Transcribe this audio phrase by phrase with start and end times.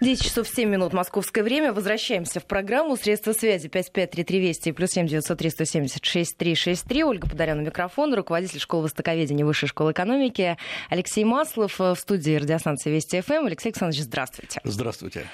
[0.00, 1.72] 10 часов 7 минут московское время.
[1.72, 7.04] Возвращаемся в программу «Средства связи» 553320 и плюс 7 903 176 363.
[7.04, 10.58] Ольга Подаряна, микрофон, руководитель школы востоковедения Высшей школы экономики
[10.90, 13.46] Алексей Маслов в студии радиостанции Вести ФМ.
[13.46, 14.60] Алексей Александрович, здравствуйте.
[14.64, 15.26] Здравствуйте.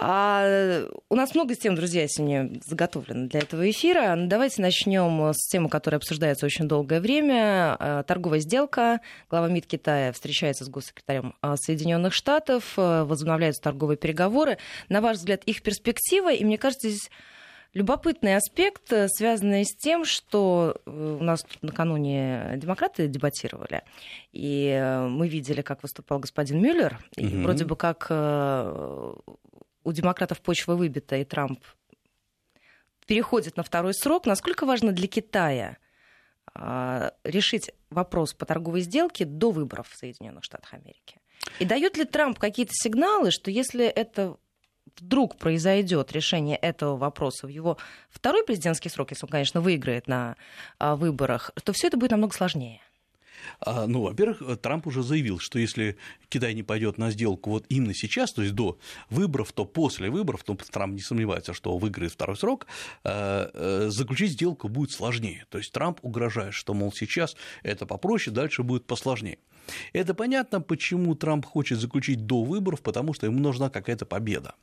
[0.00, 4.16] А, у нас много тем, друзья, сегодня заготовлено для этого эфира.
[4.18, 7.76] Давайте начнем с темы, которая обсуждается очень долгое время.
[7.78, 9.00] А, торговая сделка.
[9.30, 12.72] Глава МИД Китая встречается с госсекретарем а, Соединенных Штатов.
[12.76, 13.62] Возобновляются
[13.92, 14.58] торговые переговоры.
[14.88, 17.10] На ваш взгляд, их перспектива, и мне кажется, здесь
[17.74, 23.82] любопытный аспект, э, связанный с тем, что э, у нас тут накануне демократы дебатировали,
[24.32, 27.42] и э, мы видели, как выступал господин Мюллер, и угу.
[27.42, 28.10] вроде бы как
[29.84, 31.60] у демократов почва выбита, и Трамп
[33.06, 34.26] переходит на второй срок.
[34.26, 35.76] Насколько важно для Китая
[37.24, 41.21] решить вопрос по торговой сделке до выборов в Соединенных Штатах Америки?
[41.58, 44.36] И дает ли Трамп какие-то сигналы, что если это
[44.98, 47.78] вдруг произойдет решение этого вопроса в его
[48.10, 50.36] второй президентский срок, если он, конечно, выиграет на
[50.78, 52.80] а, выборах, то все это будет намного сложнее?
[53.60, 55.96] А, ну, во-первых, Трамп уже заявил, что если
[56.28, 58.78] Китай не пойдет на сделку вот именно сейчас, то есть до
[59.10, 62.66] выборов, то после выборов, то Трамп не сомневается, что выиграет второй срок,
[63.04, 65.46] э, э, заключить сделку будет сложнее.
[65.50, 69.38] То есть Трамп угрожает, что, мол, сейчас это попроще, дальше будет посложнее.
[69.92, 74.54] Это понятно, почему Трамп хочет заключить до выборов, потому что ему нужна какая-то победа.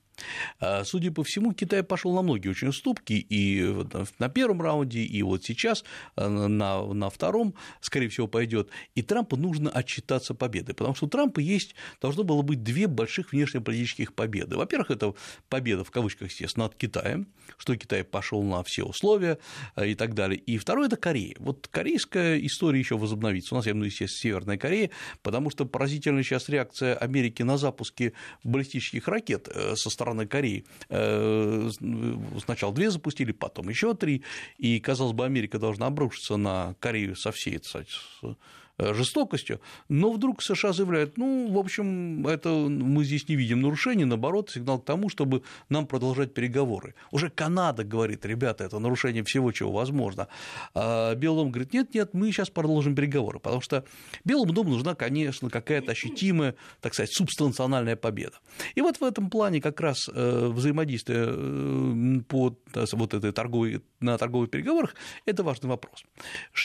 [0.59, 3.85] А, судя по всему, Китай пошел на многие очень уступки и
[4.19, 5.83] на первом раунде, и вот сейчас
[6.15, 8.69] э, на, на втором, скорее всего, пойдет.
[8.95, 13.31] И Трампу нужно отчитаться победой, потому что у Трампа есть, должно было быть две больших
[13.31, 14.57] внешнеполитических победы.
[14.57, 15.13] Во-первых, это
[15.49, 19.39] победа, в кавычках, естественно, над Китаем, что Китай пошел на все условия
[19.75, 20.39] э, и так далее.
[20.39, 21.35] И второе– это Корея.
[21.39, 23.55] Вот корейская история еще возобновится.
[23.55, 24.88] У нас, я имею в виду, естественно, Северная Корея,
[25.21, 30.65] потому что поразительная сейчас реакция Америки на запуски баллистических ракет э, со стороны Кореи.
[30.89, 31.69] Э,
[32.43, 34.23] сначала две запустили, потом еще три,
[34.57, 37.89] и, казалось бы, Америка должна обрушиться на Корею со всей, кстати,
[38.21, 38.33] Э,
[38.79, 39.59] жестокостью,
[39.89, 44.79] но вдруг США заявляют, ну, в общем, это мы здесь не видим нарушений, наоборот, сигнал
[44.79, 46.95] к тому, чтобы нам продолжать переговоры.
[47.11, 50.27] Уже Канада говорит, ребята, это нарушение всего, чего возможно.
[50.73, 53.83] А Белый говорит, нет, нет, мы сейчас продолжим переговоры, потому что
[54.23, 58.37] Белому дому нужна, конечно, какая-то ощутимая, так сказать, субстанциональная победа.
[58.75, 62.55] И вот в этом плане как раз э, взаимодействие э, по
[62.93, 64.95] вот этой торговой, на торговых переговорах–
[65.25, 66.03] это важный вопрос.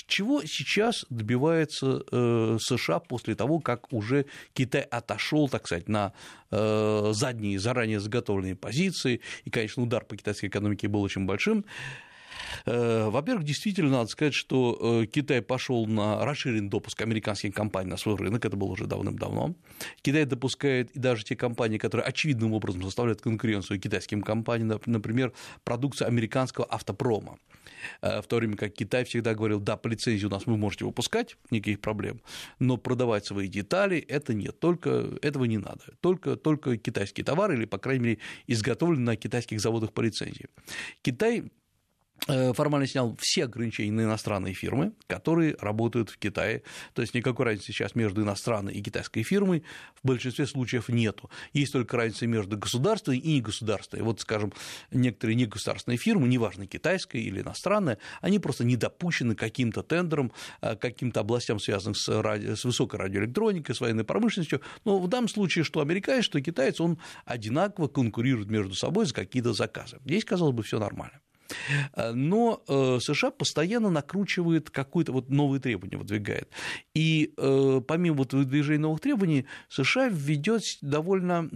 [0.07, 6.13] Чего сейчас добивается Э, США после того, как уже Китай отошел, так сказать, на
[6.51, 11.65] э, задние, заранее заготовленные позиции, и, конечно, удар по китайской экономике был очень большим.
[12.67, 18.17] Э, во-первых, действительно надо сказать, что Китай пошел на расширенный допуск американских компаний на свой
[18.17, 19.55] рынок, это было уже давным-давно.
[20.03, 25.33] Китай допускает и даже те компании, которые очевидным образом составляют конкуренцию китайским компаниям, например,
[25.65, 27.39] продукция американского автопрома.
[28.03, 30.85] Э, в то время как Китай всегда говорил, да, по лицензии у нас вы можете
[30.85, 32.21] выпускать, никаких проблем,
[32.59, 37.65] но продавать свои детали это нет, только этого не надо, только, только китайские товары или,
[37.65, 40.47] по крайней мере, изготовленные на китайских заводах по лицензии.
[41.03, 41.64] Китай Э,
[42.27, 46.63] формально снял все ограничения на иностранные фирмы, которые работают в Китае.
[46.95, 49.63] То есть никакой разницы сейчас между иностранной и китайской фирмой
[50.03, 51.31] в большинстве случаев нету.
[51.53, 54.03] Есть только разница между государственной и негосударственной.
[54.03, 54.53] Вот, скажем,
[54.91, 61.21] некоторые негосударственные фирмы, неважно, китайская или иностранная, они просто не допущены каким-то тендерам, э, каким-то
[61.21, 62.55] областям, связанным с, ради...
[62.55, 64.61] с высокой радиоэлектроникой, с военной промышленностью.
[64.85, 69.53] Но в данном случае, что американец, что китаец, он одинаково конкурирует между собой за какие-то
[69.53, 69.99] заказы.
[70.05, 71.21] Здесь, казалось бы, все нормально.
[71.95, 76.49] Э, но э, США постоянно накручивает какое-то вот новые требования, выдвигает.
[76.95, 81.49] И э, помимо вот выдвижения новых требований, США введет довольно,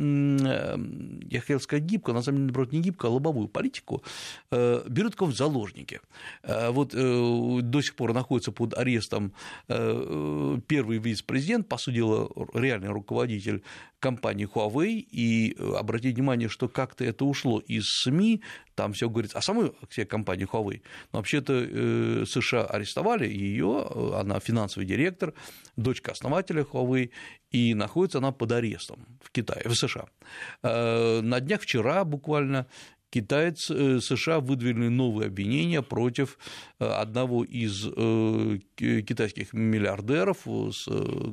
[1.30, 4.02] я хотел сказать, гибко, на самом деле, наоборот, не гибко, а лобовую политику,
[4.50, 6.00] берут кого в заложники.
[6.42, 9.32] Вот до сих пор находится под арестом
[9.66, 13.62] первый вице-президент, по сути дела, реальный руководитель
[14.00, 18.42] компании Huawei, и обратите внимание, что как-то это ушло из СМИ,
[18.74, 19.72] там все говорится, а самой
[20.08, 25.34] компании Huawei, но вообще-то э, США арестовали ее, она финансовый директор,
[25.76, 27.10] дочка основателя Huawei,
[27.50, 30.06] и находится она под арестом в Китае, в США.
[30.62, 32.66] Э, на днях вчера буквально
[33.10, 36.38] китайцы, э, США выдвинули новые обвинения против
[36.78, 40.46] э, одного из э, китайских миллиардеров,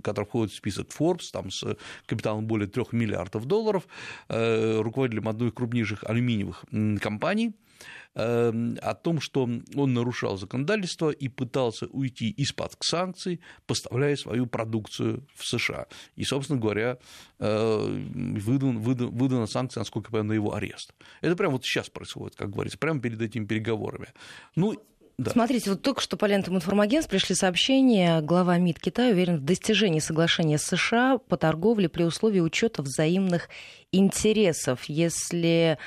[0.03, 3.87] который входит в список Forbes, там с капиталом более 3 миллиардов долларов,
[4.27, 6.65] руководителем одной из крупнейших алюминиевых
[7.01, 7.53] компаний–
[8.15, 15.45] о том, что он нарушал законодательство и пытался уйти из-под санкций, поставляя свою продукцию в
[15.45, 15.87] США.
[16.15, 16.97] И, собственно говоря,
[17.37, 20.93] выдан, выдан, выдана санкция, насколько я понимаю, на его арест.
[21.21, 24.07] Это прямо вот сейчас происходит, как говорится, прямо перед этими переговорами.
[24.55, 24.81] Ну,
[25.17, 25.31] да.
[25.31, 28.19] Смотрите, вот только что по лентам информагентств пришли сообщения.
[28.19, 33.47] Глава МИД Китая уверен в достижении соглашения США по торговле при условии учета взаимных
[33.93, 34.83] интересов.
[34.85, 35.77] Если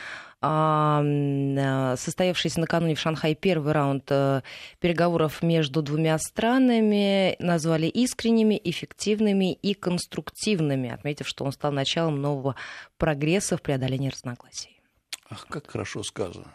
[0.41, 4.43] состоявшийся накануне в Шанхае первый раунд э,
[4.79, 12.55] переговоров между двумя странами назвали искренними, эффективными и конструктивными, отметив, что он стал началом нового
[12.99, 14.81] прогресса в преодолении разногласий.
[15.29, 16.53] Ах, как хорошо сказано.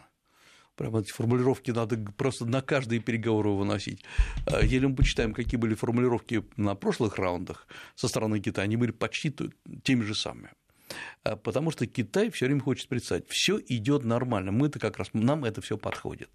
[0.76, 4.04] Прямо эти формулировки надо просто на каждые переговоры выносить.
[4.46, 8.90] А, если мы почитаем, какие были формулировки на прошлых раундах со стороны Китая, они были
[8.90, 9.32] почти
[9.84, 10.50] теми же самыми.
[11.22, 15.08] А, потому что Китай все время хочет представить, все идет нормально, мы это как раз,
[15.12, 16.28] нам это все подходит,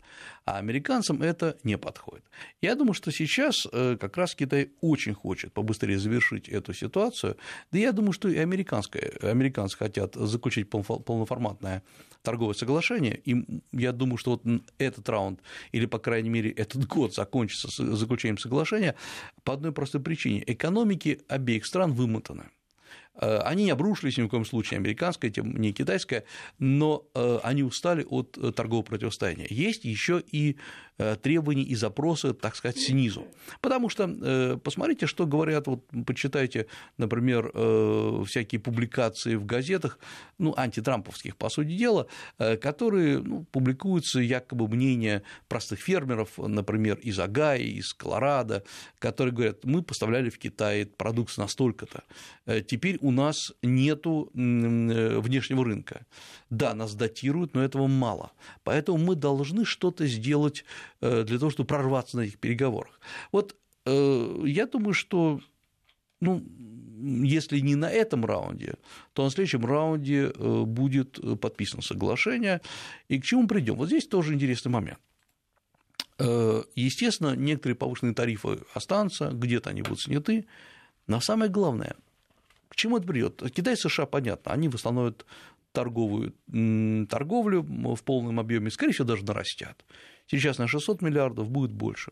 [0.45, 2.25] а американцам это не подходит.
[2.61, 7.37] Я думаю, что сейчас э, как раз Китай очень хочет побыстрее завершить эту ситуацию,
[7.71, 11.83] да я думаю, что и американское, американцы хотят заключить полноформатное
[12.21, 14.43] торговое соглашение, и я думаю, что вот
[14.77, 15.41] этот раунд,
[15.71, 18.95] или, по крайней мере, этот год закончится с заключением соглашения
[19.43, 20.43] по одной простой причине.
[20.45, 22.45] Экономики обеих стран вымотаны.
[23.19, 26.23] Э, они не обрушились ни в коем случае, американская, тем не китайская,
[26.57, 29.47] но э, они устали от э, торгового противостояния.
[29.49, 30.57] Есть еще и
[31.21, 33.25] требования и запросы, так сказать, снизу.
[33.61, 36.67] Потому что посмотрите, что говорят, вот почитайте,
[36.97, 37.51] например,
[38.25, 39.99] всякие публикации в газетах,
[40.37, 42.07] ну, антитрамповских, по сути дела,
[42.37, 48.63] которые ну, публикуются якобы мнения простых фермеров, например, из Агая, из Колорадо,
[48.99, 52.03] которые говорят, мы поставляли в Китай продукцию настолько-то,
[52.63, 56.05] теперь у нас нет э, внешнего рынка.
[56.49, 58.31] Да, нас датируют, но этого мало.
[58.63, 60.63] Поэтому мы должны что-то сделать э,
[61.01, 62.99] для того, чтобы прорваться на этих переговорах.
[63.31, 63.55] Вот
[63.85, 65.39] э, я думаю, что
[66.21, 66.43] ну,
[67.23, 68.75] если не на этом раунде,
[69.13, 72.59] то на следующем раунде будет подписано соглашение.
[73.07, 73.75] И к чему придем?
[73.75, 74.99] Вот здесь тоже интересный момент.
[76.75, 80.45] Естественно, некоторые повышенные тарифы останутся, где-то они будут сняты,
[81.07, 81.95] но самое главное,
[82.67, 83.41] к чему это придет?
[83.55, 85.25] Китай и США, понятно, они восстановят
[85.79, 86.33] торговую
[87.07, 87.61] торговлю
[87.95, 89.85] в полном объеме, скорее всего, даже нарастят.
[90.27, 92.11] Сейчас на 600 миллиардов будет больше.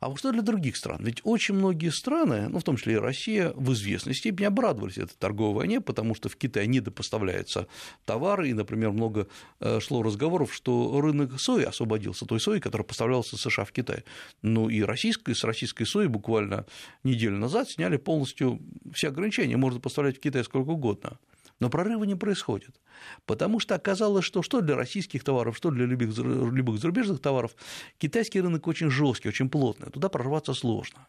[0.00, 0.98] А что для других стран?
[1.02, 5.16] Ведь очень многие страны, ну, в том числе и Россия, в известной степени обрадовались этой
[5.16, 7.66] торговой войне, потому что в Китай недопоставляются
[8.04, 9.28] товары, и, например, много
[9.60, 14.04] э, шло разговоров, что рынок сои освободился, той сои, которая поставлялась из США в Китай.
[14.42, 16.66] Ну, и российской, с российской сои буквально
[17.04, 18.60] неделю назад сняли полностью
[18.92, 21.18] все ограничения, можно поставлять в Китай сколько угодно.
[21.60, 22.80] Но прорыва не происходит,
[23.26, 27.54] потому что оказалось, что что для российских товаров, что для любых, любых зарубежных товаров,
[27.98, 31.06] китайский рынок очень жесткий, очень плотный, туда прорваться сложно.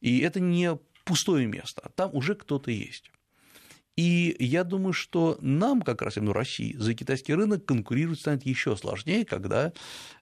[0.00, 3.10] И это не пустое место, там уже кто-то есть.
[3.96, 8.74] И я думаю, что нам, как раз именно России, за китайский рынок конкурировать станет еще
[8.74, 9.72] сложнее, когда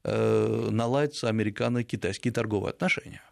[0.03, 3.23] э, наладятся американо-китайские торговые отношения.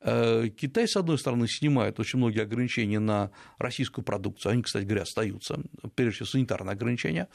[0.00, 5.02] Э, Китай, с одной стороны, снимает очень многие ограничения на российскую продукцию, они, кстати говоря,
[5.02, 5.60] остаются,
[5.94, 7.28] прежде всего санитарные ограничения,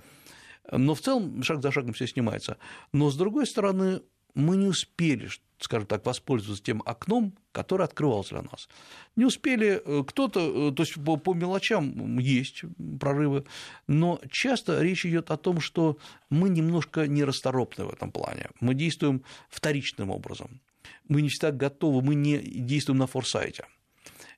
[0.71, 2.57] но в целом шаг за шагом все снимается.
[2.93, 4.01] Но, с другой стороны,
[4.35, 5.29] мы не успели,
[5.59, 8.69] скажем так, воспользоваться тем окном, которое открывалось для нас.
[9.15, 12.63] Не успели э, кто-то, э, то есть по, по мелочам есть
[12.99, 13.45] прорывы,
[13.87, 15.97] но часто речь идет о том, что
[16.29, 20.61] мы немножко нерасторопны в этом плане, мы действуем вторичным образом
[21.07, 23.65] мы не всегда готовы, мы не действуем на форсайте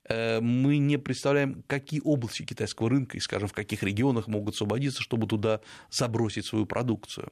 [0.09, 5.01] э, мы не представляем, какие области китайского рынка и, скажем, в каких регионах могут освободиться,
[5.01, 7.31] чтобы туда забросить свою продукцию.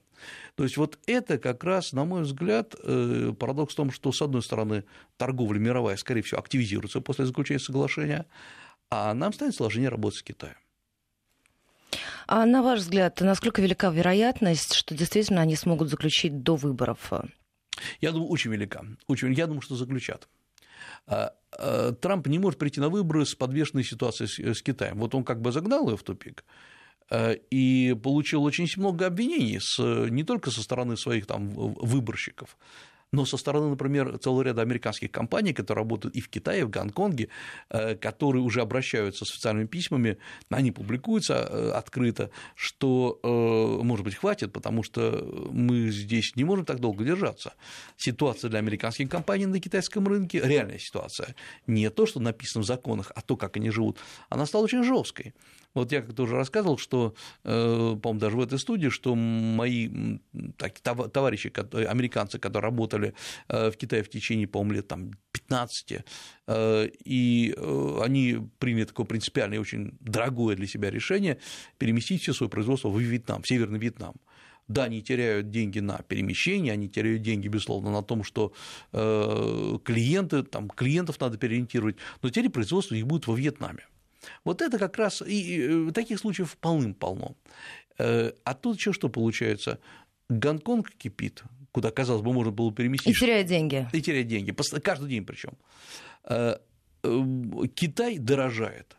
[0.56, 4.22] То есть вот это как раз, на мой взгляд, э, парадокс в том, что, с
[4.22, 4.86] одной стороны,
[5.18, 8.26] торговля мировая, скорее всего, активизируется после заключения соглашения,
[8.90, 10.56] а нам станет сложнее работать с Китаем.
[12.28, 17.12] А на ваш взгляд, насколько велика вероятность, что действительно они смогут заключить до выборов
[18.00, 18.84] я думаю, очень велика.
[19.08, 20.28] Очень, я думаю, что заключат.
[21.08, 24.98] А, а, Трамп не может прийти на выборы с подвешенной ситуацией с Китаем.
[24.98, 26.44] Вот он как бы загнал ее в тупик
[27.10, 32.58] а, и получил очень много обвинений с, не только со стороны своих там выборщиков,
[33.12, 36.70] но со стороны, например, целого ряда американских компаний, которые работают и в Китае, и в
[36.70, 37.28] Гонконге,
[37.70, 40.18] э, которые уже обращаются с официальными письмами,
[40.50, 46.66] они публикуются э, открыто, что, э, может быть, хватит, потому что мы здесь не можем
[46.66, 47.54] так долго держаться.
[47.98, 51.36] Ситуация для американских компаний на китайском рынке, реальная ситуация,
[51.68, 53.98] не то, что написано в законах, а то, как они живут,
[54.30, 55.34] она стала очень жесткой.
[55.74, 60.18] Вот я как-то уже рассказывал, что, э, по-моему, даже в этой студии, что мои
[60.58, 61.52] так, товарищи,
[61.88, 63.14] американцы, которые работали
[63.48, 66.04] э, в Китае в течение, по-моему, лет там, 15,
[66.48, 67.56] э, и
[68.02, 71.38] они приняли такое принципиальное и очень дорогое для себя решение
[71.78, 74.16] переместить все свое производство в Вьетнам, в Северный Вьетнам.
[74.68, 78.54] Да, они теряют деньги на перемещение, они теряют деньги, безусловно, на том, что
[78.92, 83.86] клиенты, там, клиентов надо переориентировать, но теперь производство их будет во Вьетнаме.
[84.44, 87.36] Вот это как раз и э, таких случаев полным-полно.
[87.98, 89.80] Э, а тут еще что получается?
[90.30, 93.16] Гонконг кипит, куда, казалось бы, можно было переместить.
[93.16, 93.88] И теряет деньги.
[93.94, 95.58] И теряет деньги, каждый день причем.
[96.24, 96.58] Э,
[97.74, 98.96] Китай дорожает.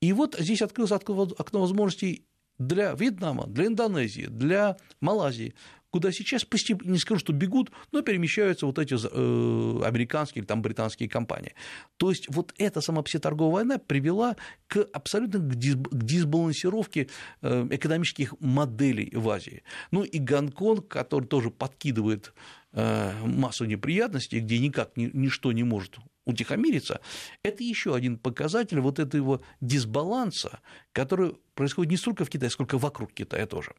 [0.00, 2.24] И вот здесь открылось окно возможностей
[2.58, 5.54] для Вьетнама, для Индонезии, для Малайзии,
[5.92, 10.62] куда сейчас постепенно, не скажу, что бегут, но перемещаются вот эти э, американские или там
[10.62, 11.54] британские компании.
[11.98, 14.36] То есть вот эта сама торговая война привела
[14.68, 17.08] к абсолютно к дисбалансировке
[17.42, 19.62] э, экономических моделей в Азии.
[19.90, 22.32] Ну и Гонконг, который тоже подкидывает
[22.72, 27.00] э, массу неприятностей, где никак ничто не может утихомириться,
[27.42, 30.60] это еще один показатель вот этого дисбаланса,
[30.92, 33.74] который происходит не столько в Китае, сколько вокруг Китая тоже.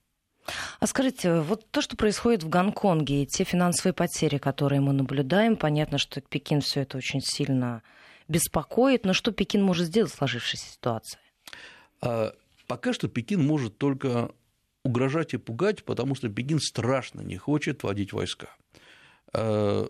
[0.79, 5.55] А скажите, вот то, что происходит в Гонконге, и те финансовые потери, которые мы наблюдаем,
[5.55, 7.81] понятно, что Пекин все это очень сильно
[8.27, 11.19] беспокоит, но что Пекин может сделать в сложившейся ситуации?
[12.01, 12.33] А,
[12.67, 14.31] пока что Пекин может только
[14.83, 18.49] угрожать и пугать, потому что Пекин страшно не хочет вводить войска.
[19.33, 19.87] А,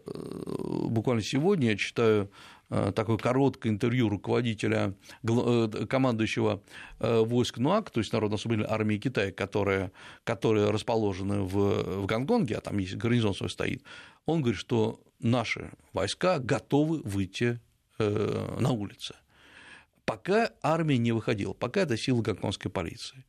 [0.89, 2.29] буквально сегодня я читаю
[2.75, 6.63] Э, такое короткое интервью руководителя, э, командующего
[6.99, 9.91] э, войск НУАК, то есть Народно-освободительной армии Китая, которые,
[10.23, 13.83] которые расположены в, в Гонконге, а там есть гарнизон свой стоит,
[14.25, 17.59] он говорит, что наши войска готовы выйти
[17.99, 19.13] на улицы.
[20.03, 23.23] Пока армия не выходила, пока это силы гонконгской полиции.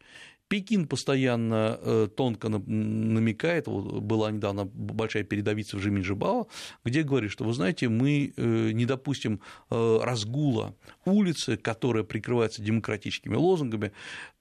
[0.55, 6.47] Пекин постоянно э, тонко намекает, вот была недавно большая передовица в Жиминжибао,
[6.85, 13.35] где говорит, что, вы знаете, мы э, не допустим э, разгула улицы, которая прикрывается демократическими
[13.35, 13.91] лозунгами.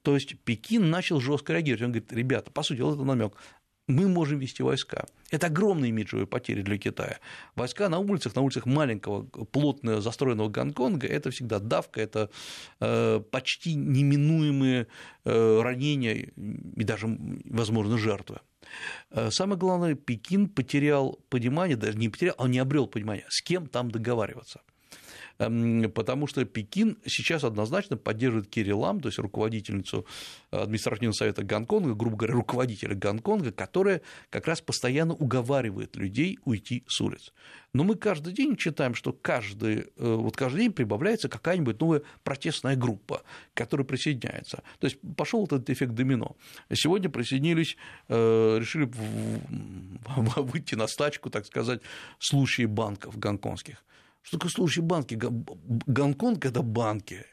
[0.02, 1.82] То есть Пекин начал жестко реагировать.
[1.82, 3.32] Он говорит, ребята, по сути, вот это намек
[3.86, 5.06] мы можем вести войска.
[5.30, 7.18] Это огромные имиджевые потери для Китая.
[7.54, 12.30] Войска на улицах, на улицах маленького, плотно застроенного Гонконга, это всегда давка, это
[12.80, 14.86] э, почти неминуемые
[15.24, 17.06] э, ранения и даже,
[17.44, 18.40] возможно, жертвы.
[19.10, 23.66] Э, самое главное, Пекин потерял понимание, даже не потерял, а не обрел понимание, с кем
[23.66, 24.60] там договариваться–
[25.38, 30.06] потому что Пекин сейчас однозначно поддерживает Керри Лам, то есть руководительницу
[30.50, 37.00] административного совета Гонконга, грубо говоря, руководителя Гонконга, которая как раз постоянно уговаривает людей уйти с
[37.00, 37.32] улиц.
[37.74, 42.76] Но мы каждый день читаем, что каждый, э, вот каждый день прибавляется какая-нибудь новая протестная
[42.76, 43.22] группа,
[43.52, 44.62] которая присоединяется.
[44.78, 46.36] То есть пошел этот эффект домино.
[46.72, 47.76] Сегодня присоединились,
[48.08, 48.88] э, решили
[50.40, 51.82] выйти на стачку, так сказать,
[52.20, 53.84] случаи банков гонконгских.
[54.24, 55.18] Что такое служащие банки?
[55.86, 57.26] Гонконг– это банки.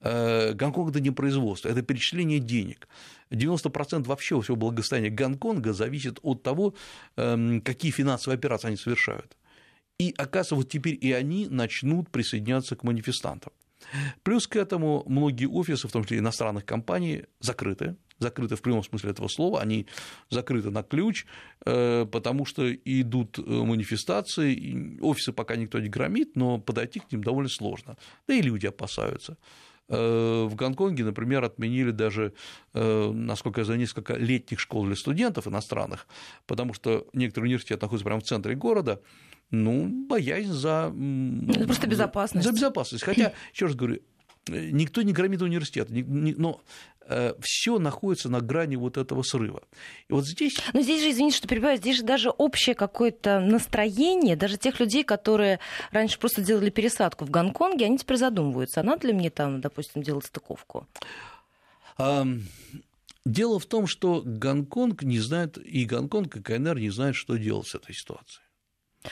[0.00, 2.86] Э, Гонконг– это не производство, это перечисление денег.
[3.30, 6.74] 90% вообще всего благосостояния Гонконга зависит от того,
[7.16, 9.38] эм, какие финансовые операции они совершают.
[9.98, 13.52] И, оказывается, вот теперь и они начнут присоединяться к манифестантам.
[14.22, 19.10] Плюс к этому многие офисы, в том числе иностранных компаний, закрыты, закрыты в прямом смысле
[19.10, 19.86] этого слова, они
[20.30, 21.26] закрыты на ключ,
[21.64, 27.22] э, потому что идут э, манифестации, офисы пока никто не громит, но подойти к ним
[27.22, 27.96] довольно сложно,
[28.26, 29.36] да и люди опасаются.
[29.88, 32.32] Э, в Гонконге, например, отменили даже,
[32.74, 36.06] насколько я знаю, несколько летних школ для студентов иностранных,
[36.46, 39.00] потому что некоторые университеты находятся прямо в центре города,
[39.50, 40.92] ну, боязнь за...
[41.48, 42.46] Это просто безопасность.
[42.46, 43.02] За безопасность.
[43.04, 44.00] Хотя, еще раз говорю,
[44.48, 46.60] никто не громит университет, но
[47.02, 49.62] э, все находится на грани вот этого срыва.
[50.08, 50.56] И вот здесь...
[50.72, 55.04] Но здесь же, извините, что перебиваю, здесь же даже общее какое-то настроение, даже тех людей,
[55.04, 59.60] которые раньше просто делали пересадку в Гонконге, они теперь задумываются, а надо ли мне там,
[59.60, 60.86] допустим, делать стыковку?
[63.24, 67.66] Дело в том, что Гонконг не знает, и Гонконг, и КНР не знают, что делать
[67.66, 68.47] с этой ситуацией.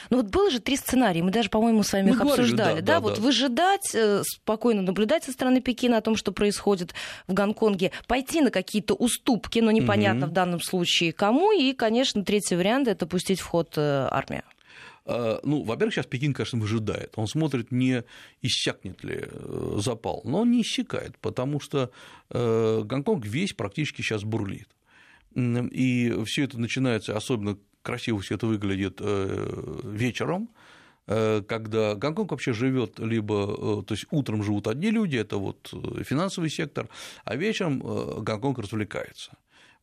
[0.09, 2.79] Ну вот было же три сценария, мы даже, по-моему, с вами мы их говорили, обсуждали.
[2.79, 3.21] Да, да, да, вот да.
[3.21, 6.93] выжидать, э, спокойно наблюдать со стороны Пекина о том, что происходит
[7.27, 10.31] в Гонконге, пойти на какие-то уступки, но непонятно угу.
[10.31, 14.43] в данном случае кому, и, конечно, третий вариант– это пустить в ход э, армию.
[15.07, 17.13] Ну, во-первых, сейчас Пекин, конечно, выжидает.
[17.15, 18.03] Он смотрит, не
[18.41, 19.23] иссякнет ли
[19.77, 20.21] запал.
[20.25, 21.91] Но он не иссякает, потому что
[22.29, 24.67] Гонконг весь практически сейчас бурлит.
[25.33, 29.01] И все это начинается, особенно красиво все это выглядит
[29.83, 30.49] вечером,
[31.07, 35.73] Э, когда Гонконг вообще живет либо, э, то есть утром живут одни люди, это вот
[35.73, 36.89] э, финансовый сектор,
[37.23, 37.79] а вечером
[38.23, 39.31] Гонконг развлекается.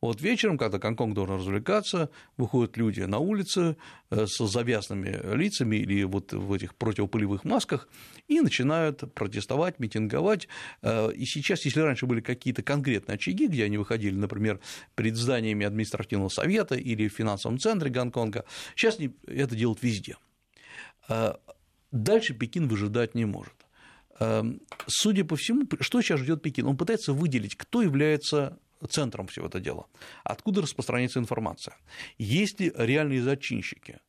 [0.05, 3.75] Вот вечером, когда Гонконг должен развлекаться, выходят люди на улицы
[4.11, 7.89] с завязанными лицами или вот в этих противопылевых масках
[8.27, 10.47] и начинают протестовать, митинговать.
[10.83, 14.59] И сейчас, если раньше были какие-то конкретные очаги, где они выходили, например,
[14.93, 18.45] перед зданиями административного совета или в финансовом центре Гонконга,
[18.75, 20.17] сейчас это делают везде.
[21.07, 21.39] А
[21.91, 23.53] дальше Пекин выжидать не может.
[24.19, 26.67] Эм, судя по всему, что сейчас ждет Пекин?
[26.67, 29.85] Он пытается выделить, кто является центром всего этого дела,
[30.23, 31.75] откуда распространяется информация,
[32.17, 33.99] есть ли реальные зачинщики.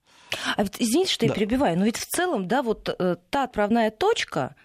[0.56, 1.32] А ведь, извините, что да.
[1.32, 4.56] я перебиваю, но ведь в целом, да, вот э, та отправная точка,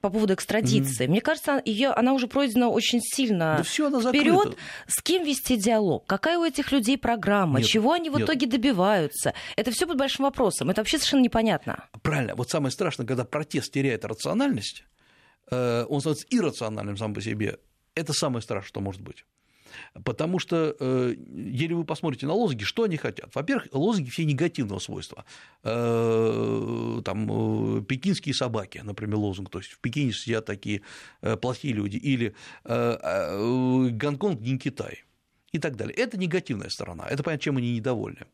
[0.00, 1.04] по поводу экстрадиции.
[1.04, 1.10] Mm-hmm.
[1.10, 4.56] Мне кажется, ее, она уже пройдена очень сильно да вперед.
[4.86, 6.06] С кем вести диалог?
[6.06, 7.60] Какая у этих людей программа?
[7.60, 8.22] Нет, Чего они в нет.
[8.22, 9.34] итоге добиваются?
[9.56, 10.70] Это все под большим вопросом.
[10.70, 11.84] Это вообще совершенно непонятно.
[12.02, 12.34] Правильно.
[12.34, 14.84] Вот самое страшное, когда протест теряет рациональность,
[15.50, 17.58] э, он становится иррациональным сам по себе.
[17.94, 19.24] Это самое страшное, что может быть.
[20.04, 23.34] Потому что, э, если вы посмотрите на лозунги, что они хотят?
[23.34, 25.24] Во-первых, лозунги все негативного свойства.
[25.62, 30.82] Э, там, э, пекинские собаки, например, лозунг, то есть в Пекине сидят такие
[31.40, 32.34] плохие люди, или
[32.64, 35.04] Гонконг не Китай
[35.52, 35.94] и так далее.
[35.96, 38.26] Это негативная сторона, это понятно, чем они недовольны.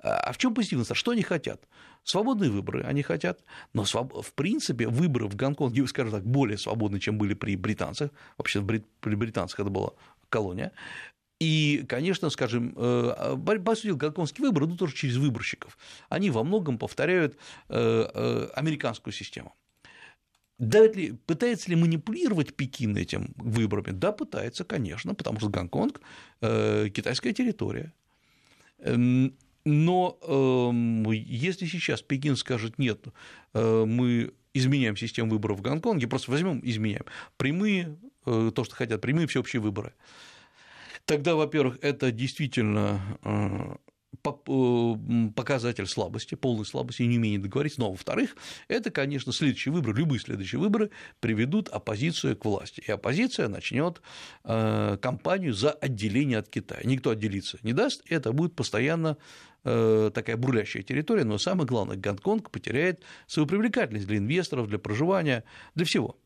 [0.00, 0.98] А в чем позитивная сторона?
[0.98, 1.62] Что они хотят?
[2.02, 7.16] Свободные выборы они хотят, но в принципе выборы в Гонконге, скажем так, более свободны, чем
[7.16, 8.10] были при британцах.
[8.36, 9.94] Вообще при британцах это было
[10.28, 10.72] колония.
[11.40, 15.76] И, конечно, скажем, э, по сути, гонконгские выборы идут тоже через выборщиков.
[16.08, 17.36] Они во многом повторяют
[17.68, 19.54] э, э, американскую систему.
[20.58, 23.90] Ли, пытается ли манипулировать Пекин этим выборами?
[23.90, 26.00] Да, пытается, конечно, потому что Гонконг–
[26.40, 27.92] китайская территория.
[28.78, 33.06] Эм, но эм, если сейчас Пекин скажет нет,
[33.52, 37.04] мы изменяем систему выборов в Гонконге, просто возьмем, изменяем
[37.36, 39.94] прямые, то, что хотят, прямые всеобщие выборы.
[41.04, 43.76] Тогда, во-первых, это действительно э,
[44.24, 44.94] э,
[45.36, 47.80] показатель слабости, полной слабости и неумения договориться.
[47.80, 48.36] Но, во-вторых,
[48.68, 50.90] это, конечно, следующие выборы, любые следующие выборы
[51.20, 52.82] приведут оппозицию к власти.
[52.86, 54.00] И оппозиция начнет
[54.42, 56.80] кампанию за отделение от Китая.
[56.84, 59.18] Никто отделиться не даст, это будет постоянно
[59.66, 65.44] Э, такая бурлящая территория, но самое главное, Гонконг потеряет свою привлекательность для инвесторов, для проживания,
[65.74, 66.18] для всего.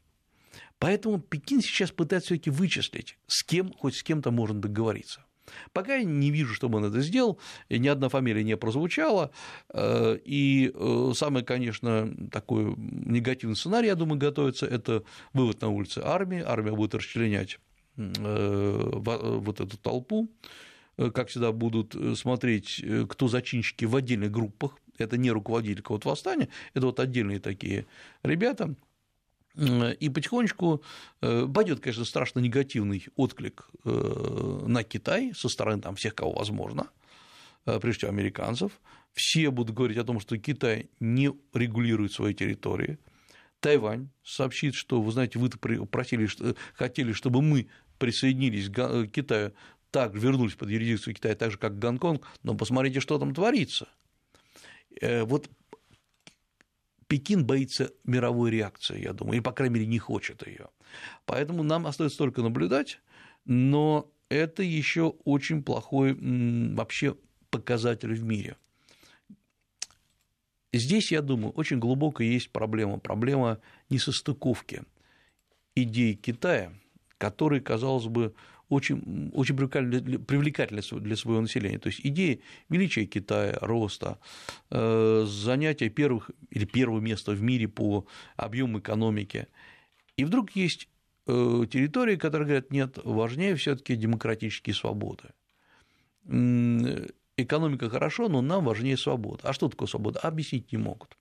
[0.78, 5.24] Поэтому Пекин сейчас пытается все-таки вычислить, с кем, хоть с кем-то можно договориться.
[5.72, 7.38] Пока я не вижу, чтобы он это сделал,
[7.70, 9.30] и ни одна фамилия не прозвучала.
[9.72, 16.02] Э, и э, самый, конечно, такой негативный сценарий, я думаю, готовится, это вывод на улицы
[16.04, 16.42] армии.
[16.44, 17.58] Армия будет расчленять
[17.96, 20.28] вот эту толпу,
[20.98, 24.76] Э, как всегда, будут э, смотреть, э, кто зачинщики в отдельных группах.
[24.98, 27.86] Это не руководитель какого-то восстания, это вот отдельные такие
[28.24, 28.74] ребята.
[29.58, 30.82] И потихонечку
[31.20, 36.88] пойдет, конечно, страшно негативный отклик на Китай со стороны там, всех, кого возможно,
[37.64, 38.72] прежде всего американцев.
[39.14, 42.98] Все будут говорить о том, что Китай не регулирует свои территории.
[43.58, 46.28] Тайвань сообщит, что, вы знаете, вы просили,
[46.74, 47.66] хотели, чтобы мы
[47.98, 49.52] присоединились к Китаю,
[49.90, 53.88] так вернулись под юрисдикцию Китая, так же, как Гонконг, но посмотрите, что там творится.
[55.00, 55.50] Э, вот
[57.08, 60.68] Пекин боится мировой реакции, я думаю, и, по крайней мере, не хочет ее.
[61.24, 63.00] Поэтому нам остается только наблюдать,
[63.46, 66.16] но это еще очень плохой
[66.74, 67.16] вообще
[67.50, 68.56] показатель в мире.
[70.72, 72.98] Здесь, я думаю, очень глубокая есть проблема.
[72.98, 74.82] Проблема несостыковки
[75.74, 76.74] идей Китая,
[77.16, 78.34] который, казалось бы,
[78.68, 81.78] очень, очень привлекательны для своего населения.
[81.78, 84.18] То есть идеи величия Китая, роста,
[84.70, 89.48] э, занятия первых или первого места в мире по объему экономики.
[90.16, 90.88] И вдруг есть
[91.26, 95.24] э, территории, которые говорят, нет, важнее все таки демократические свободы.
[97.36, 99.48] Экономика хорошо, но нам важнее свобода.
[99.48, 100.20] А что такое свобода?
[100.20, 101.17] Объяснить не могут.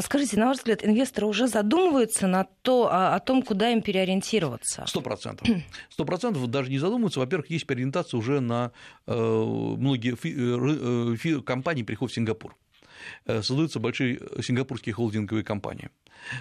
[0.00, 3.82] А скажите, на ваш взгляд, инвесторы уже задумываются на то, о, о том, куда им
[3.82, 4.82] переориентироваться?
[4.86, 5.46] Сто процентов.
[5.90, 7.20] Сто процентов даже не задумываются.
[7.20, 8.72] Во-первых, есть переориентация уже на
[9.06, 12.56] э, многие э, фи, компании приходят в Сингапур
[13.26, 15.90] э, создаются большие сингапурские холдинговые компании.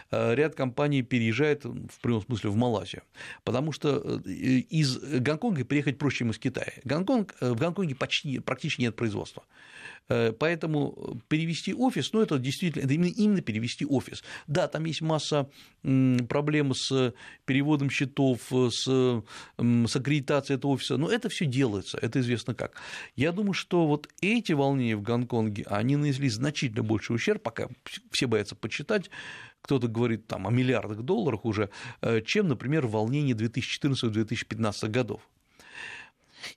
[0.09, 3.03] Э, ряд компаний переезжает в прямом смысле в Малайзию,
[3.43, 6.71] потому что из Гонконга переехать проще, чем из Китая.
[6.85, 9.43] Гонконг, в Гонконге почти, практически нет производства.
[10.07, 14.23] Поэтому перевести офис, ну, это действительно, это именно, именно перевести офис.
[14.47, 15.49] Да, там есть масса
[15.81, 17.13] проблем с
[17.45, 22.81] переводом счетов, с, с аккредитацией этого офиса, но это все делается, это известно как.
[23.15, 27.69] Я думаю, что вот эти волнения в Гонконге, они нанесли значительно больше ущерб, пока
[28.11, 29.09] все боятся почитать,
[29.61, 31.69] кто-то говорит там о миллиардах долларов уже,
[32.01, 35.21] э, чем, например, волнение 2014-2015 годов.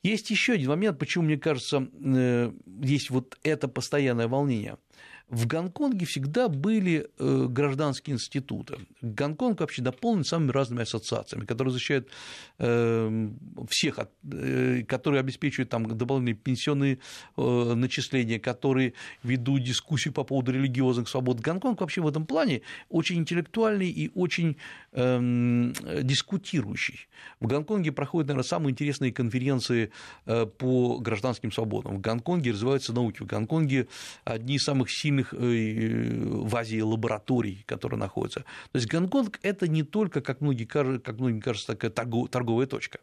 [0.02, 2.52] Есть еще один момент, почему, мне кажется, э,
[2.83, 4.78] есть вот это постоянное волнение–
[5.33, 8.77] в Гонконге всегда были э, гражданские институты.
[9.01, 12.11] Гонконг вообще дополнен самыми разными ассоциациями, которые защищают
[12.59, 13.38] эм,
[13.71, 16.99] всех, э, которые обеспечивают там дополнительные пенсионные
[17.38, 18.92] э, начисления, которые
[19.23, 21.40] ведут дискуссию по поводу религиозных свобод.
[21.40, 24.59] Гонконг вообще в этом плане очень интеллектуальный и очень
[24.92, 27.09] эм, дискутирующий.
[27.40, 29.92] В Гонконге проходят, наверное, самые интересные конференции
[30.27, 31.97] по гражданским свободам.
[31.97, 33.88] В Гонконге развиваются науки, в Гонконге
[34.25, 38.40] одни из самых сильных крупных э, в Азии лабораторий, которые находятся.
[38.72, 42.98] То есть Гонконг– это не только, как многие, как многим кажется, такая торговая точка.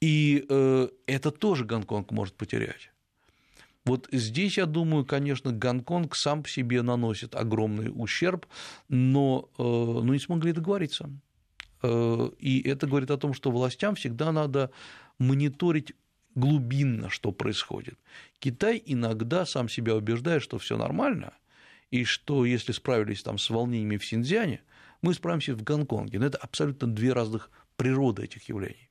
[0.00, 2.90] И э, это тоже Гонконг может потерять.
[3.84, 8.46] Вот здесь, я думаю, конечно, Гонконг сам по себе наносит огромный ущерб,
[8.88, 11.10] но э, ну, не смогли договориться.
[11.82, 14.70] И это говорит о том, что властям всегда надо
[15.18, 15.94] мониторить
[16.34, 17.98] глубинно, что происходит.
[18.38, 21.34] Китай иногда сам себя убеждает, что все нормально,
[21.90, 24.62] и что если справились там с волнениями в Синьцзяне,
[25.02, 26.18] мы справимся в Гонконге.
[26.18, 28.90] Но это абсолютно две разных природы этих явлений.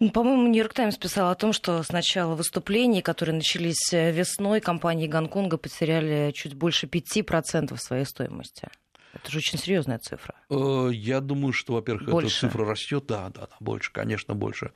[0.00, 5.06] Ну, по-моему, Нью-Йорк Таймс писал о том, что с начала выступлений, которые начались весной, компании
[5.06, 8.68] Гонконга потеряли чуть больше 5% своей стоимости.
[9.14, 10.34] Это же очень серьезная цифра.
[10.50, 14.72] Э, я думаю, что, во-первых, эта цифра растет, да, да, да, больше, конечно, больше.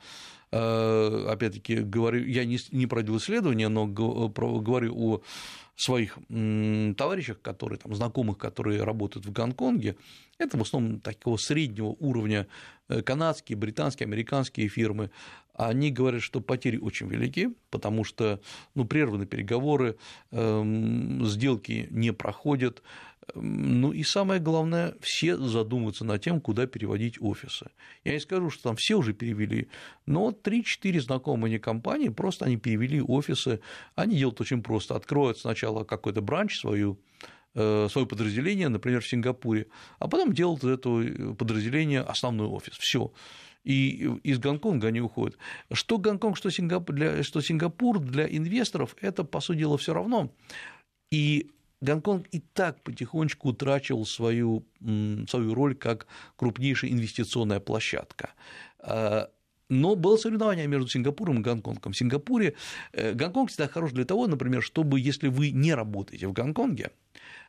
[0.51, 5.21] Э, опять-таки, говорю, я не, не проводил исследования, но говорю о
[5.75, 9.95] своих товарищах, которые там, знакомых, которые работают в Гонконге,
[10.39, 12.47] это в основном такого среднего уровня
[12.89, 15.11] э, канадские, британские, американские фирмы,
[15.53, 18.39] они говорят, что потери очень велики, потому что
[18.75, 19.97] ну, прерваны переговоры,
[20.31, 22.83] эм, сделки не проходят,
[23.35, 27.69] ну и самое главное, все задумываются над тем, куда переводить офисы.
[28.03, 29.67] Я не скажу, что там все уже перевели,
[30.05, 33.59] но 3-4 знакомые мне компании, просто они перевели офисы,
[33.95, 36.99] они делают очень просто, откроют сначала какой-то бранч свою,
[37.53, 39.67] э, свое подразделение, например, в Сингапуре,
[39.99, 42.73] а потом делают из этого подразделения основной офис.
[42.77, 43.11] Все.
[43.63, 45.37] И из Гонконга они уходят.
[45.73, 50.31] Что Гонконг, что Сингапур для, что Сингапур для инвесторов, это, по сути дела, все равно.
[51.11, 58.31] И Гонконг и так потихонечку утрачивал свою, свою роль как крупнейшая инвестиционная площадка.
[59.69, 61.91] Но было соревнование между Сингапуром и Гонконгом.
[61.91, 62.53] В Сингапуре
[62.93, 66.91] э, Гонконг всегда хорош для того, например, чтобы если вы не работаете в Гонконге,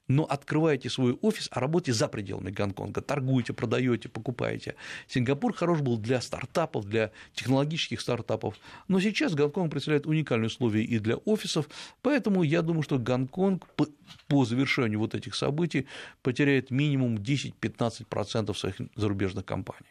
[0.09, 4.75] но открываете свой офис, а работаете за пределами Гонконга, торгуете, продаете, покупаете.
[5.07, 8.57] Сингапур хорош был для стартапов, для технологических стартапов,
[8.89, 11.69] но сейчас Гонконг представляет уникальные условия и для офисов,
[12.03, 13.67] поэтому я думаю, что Гонконг
[14.27, 15.87] по завершению вот этих событий
[16.23, 19.87] потеряет минимум 10-15% своих зарубежных компаний.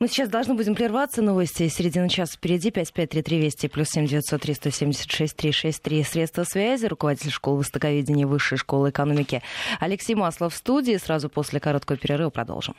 [0.00, 1.22] Мы сейчас должны будем прерваться.
[1.22, 2.70] Новости середины часа впереди.
[2.70, 6.04] 5533 Вести плюс 7903 176 363.
[6.04, 6.86] Средства связи.
[6.86, 9.42] Руководитель школы востоковедения Высшей школы экономики
[9.80, 10.96] Алексей Маслов в студии.
[10.98, 12.76] Сразу после короткого перерыва продолжим.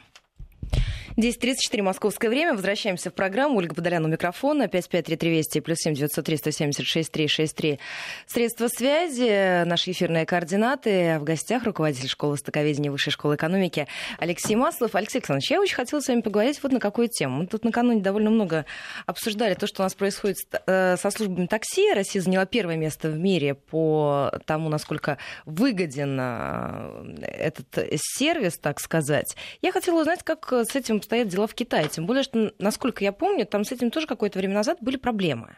[1.18, 2.54] 10.34 московское время.
[2.54, 3.58] Возвращаемся в программу.
[3.58, 4.68] Ольга Подолян у микрофона.
[4.68, 7.80] 553320 плюс 7 903 176 363.
[8.28, 11.18] Средства связи, наши эфирные координаты.
[11.20, 14.96] В гостях руководитель школы востоковедения Высшей школы экономики Алексей Маслов.
[14.96, 17.40] Алексей Александрович, я очень хотела с вами поговорить вот на какую тему.
[17.40, 18.66] Мы тут накануне довольно много
[19.06, 21.92] обсуждали то, что у нас происходит э, со службами такси.
[21.94, 29.36] Россия заняла первое место в мире по тому, насколько выгоден э, этот сервис, так сказать.
[29.62, 31.90] Я хотела узнать, как с этим обстоят дела в Китае.
[31.90, 35.58] Тем более, что, насколько я помню, там с этим тоже какое-то время назад были проблемы.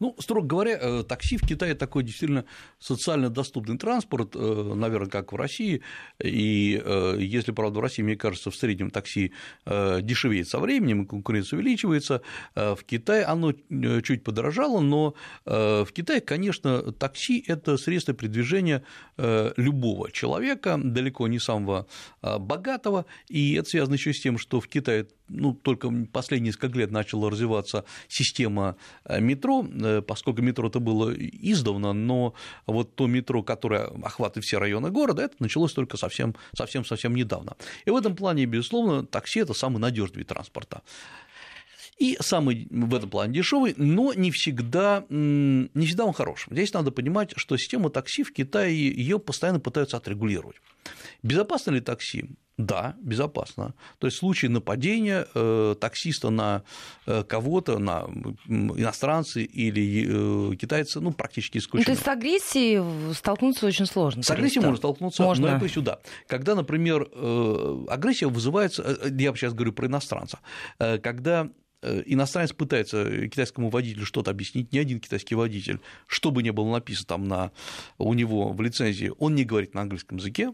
[0.00, 2.44] Ну, строго говоря, э, такси в Китае такой действительно
[2.78, 5.82] социально доступный транспорт, э, наверное, как в России.
[6.22, 9.32] И э, если, правда, в России, мне кажется, в среднем такси
[9.66, 12.22] дешевеет со временем, и конкуренция увеличивается,
[12.54, 13.52] в Китае оно
[14.02, 18.82] чуть подорожало, но в Китае, конечно, такси– это средство передвижения
[19.16, 21.86] любого человека, далеко не самого
[22.22, 26.90] богатого, и это связано еще с тем, что в Китае ну, только последние несколько лет
[26.90, 28.76] начала развиваться система
[29.08, 29.64] метро,
[30.00, 32.34] поскольку метро это было издавна, но
[32.66, 37.56] вот то метро, которое охватывает все районы города, это началось только совсем, совсем, совсем недавно.
[37.84, 40.82] И в этом плане, безусловно, такси– это самый надежный вид транспорта.
[41.98, 46.46] И самый в этом плане дешевый, но не всегда, не всегда он хорош.
[46.50, 50.56] Здесь надо понимать, что система такси в Китае ее постоянно пытаются отрегулировать.
[51.22, 52.30] Безопасно ли такси?
[52.58, 53.74] Да, безопасно.
[53.98, 56.64] То есть в случае нападения э, таксиста на
[57.06, 58.02] э, кого-то, на
[58.46, 61.80] иностранца или э, китайца, ну, практически исключено.
[61.80, 64.22] Ну, то есть с агрессией столкнуться очень сложно.
[64.22, 65.50] С агрессией можно столкнуться, можно.
[65.50, 66.00] но это сюда.
[66.26, 67.08] Когда, например,
[67.88, 70.38] агрессия вызывается, я сейчас говорю про иностранца,
[70.78, 71.50] когда
[71.82, 77.06] иностранец пытается китайскому водителю что-то объяснить, ни один китайский водитель, что бы ни было написано
[77.06, 77.52] там на,
[77.98, 80.52] у него в лицензии, он не говорит на английском языке,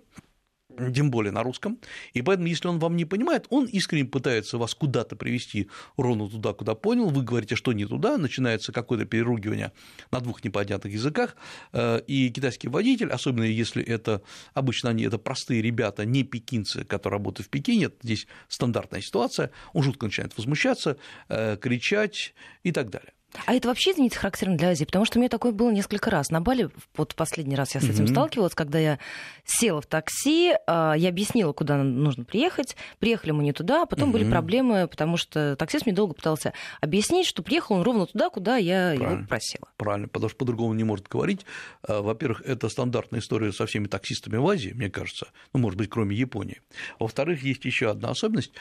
[0.94, 1.78] тем более на русском.
[2.12, 6.52] И поэтому, если он вам не понимает, он искренне пытается вас куда-то привести ровно туда,
[6.52, 7.08] куда понял.
[7.08, 9.72] Вы говорите, что не туда, начинается какое-то переругивание
[10.10, 11.36] на двух непонятных языках.
[11.72, 14.22] Э, и китайский водитель, особенно если это
[14.54, 19.50] обычно они это простые ребята, не пекинцы, которые работают в Пекине, это здесь стандартная ситуация,
[19.72, 20.96] он жутко начинает возмущаться,
[21.28, 23.12] э, кричать и так далее.
[23.44, 26.30] А это вообще, извините, характерно для Азии, потому что у меня такое было несколько раз.
[26.30, 28.10] На Бали, вот последний раз я с этим mm-hmm.
[28.10, 28.98] сталкивалась, когда я
[29.44, 34.08] села в такси, а, я объяснила, куда нужно приехать, приехали мы не туда, а потом
[34.08, 34.12] mm-hmm.
[34.12, 38.56] были проблемы, потому что таксист мне долго пытался объяснить, что приехал он ровно туда, куда
[38.56, 39.18] я Правильно.
[39.18, 39.68] его просила.
[39.76, 41.44] Правильно, потому что по-другому не может говорить.
[41.82, 45.90] А, во-первых, это стандартная история со всеми таксистами в Азии, мне кажется, ну, может быть,
[45.90, 46.62] кроме Японии.
[46.98, 48.52] Во-вторых, есть еще одна особенность.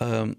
[0.00, 0.36] Эм,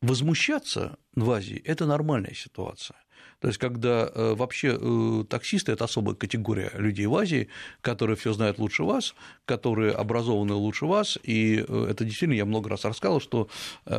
[0.00, 2.96] возмущаться в Азии– это нормальная ситуация.
[3.40, 7.48] То есть, когда э, вообще э, таксисты– это особая категория людей в Азии,
[7.82, 12.70] которые все знают лучше вас, которые образованы лучше вас, и э, это действительно, я много
[12.70, 13.48] раз рассказывал, что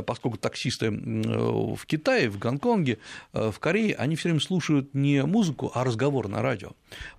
[0.05, 2.97] поскольку таксисты в Китае, в Гонконге,
[3.33, 6.71] в Корее, они все время слушают не музыку, а разговор на радио.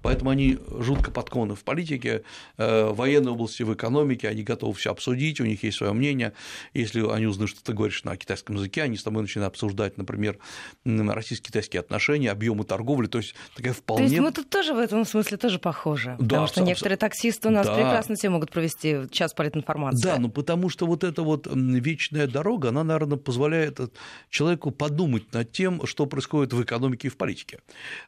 [0.03, 2.23] Поэтому они жутко подкованы в политике,
[2.57, 6.33] в военной области, в экономике, они готовы все обсудить, у них есть свое мнение.
[6.75, 10.39] Если они узнают, что ты говоришь на китайском языке, они с тобой начинают обсуждать, например,
[10.85, 14.07] российско-китайские отношения, отношения, объемы торговли, то есть такая вполне...
[14.07, 17.49] То есть мы тут тоже в этом смысле тоже похожи, да, потому что некоторые таксисты
[17.49, 17.75] у нас да.
[17.75, 20.05] прекрасно себе могут провести час политинформации.
[20.05, 23.79] Да, ну потому что вот эта вот вечная дорога, она, наверное, позволяет
[24.31, 27.61] человеку подумать над тем, что происходит в экономике и в политике.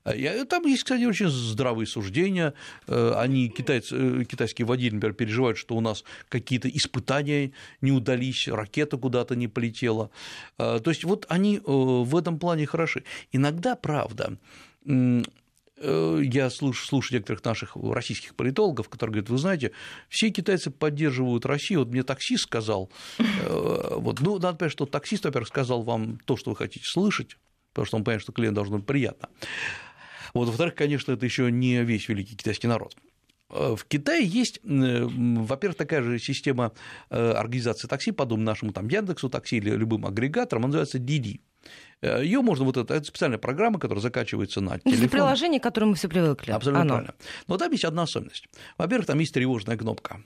[0.05, 2.55] А там есть, кстати, очень здравые суждения,
[2.87, 8.49] э, они, китайцы, э, китайские водители, например, переживают, что у нас какие-то испытания не удались,
[8.49, 10.11] ракета куда-то не полетела.
[10.57, 13.05] То есть вот они э, в этом плане хороши.
[13.33, 14.39] Иногда, правда.
[14.87, 19.73] Э, я слушаю, слушаю некоторых наших российских политологов, которые говорят, вы знаете,
[20.09, 21.81] все китайцы поддерживают Россию.
[21.81, 26.37] Вот мне таксист сказал, э, вот, ну, надо понять, что таксист, во-первых, сказал вам то,
[26.37, 27.37] что вы хотите слышать,
[27.73, 29.29] потому что он понимает, что клиент должен быть приятно.
[30.35, 32.95] Вот, во-вторых, конечно, это еще не весь великий китайский народ.
[33.49, 36.73] Э, в Китае есть, во-первых, такая же система
[37.09, 41.41] организации такси, подобно нашему там Яндексу такси или любым агрегаторам, она называется Didi.
[42.03, 45.05] Э, Ее можно вот это, это специальная программа, которая закачивается на телефон.
[45.05, 46.53] Это приложение, к которому мы все привыкли.
[46.53, 46.95] Абсолютно Оно.
[46.95, 47.15] правильно.
[47.47, 48.49] Но там есть одна особенность.
[48.79, 50.23] Во-первых, там есть тревожная кнопка.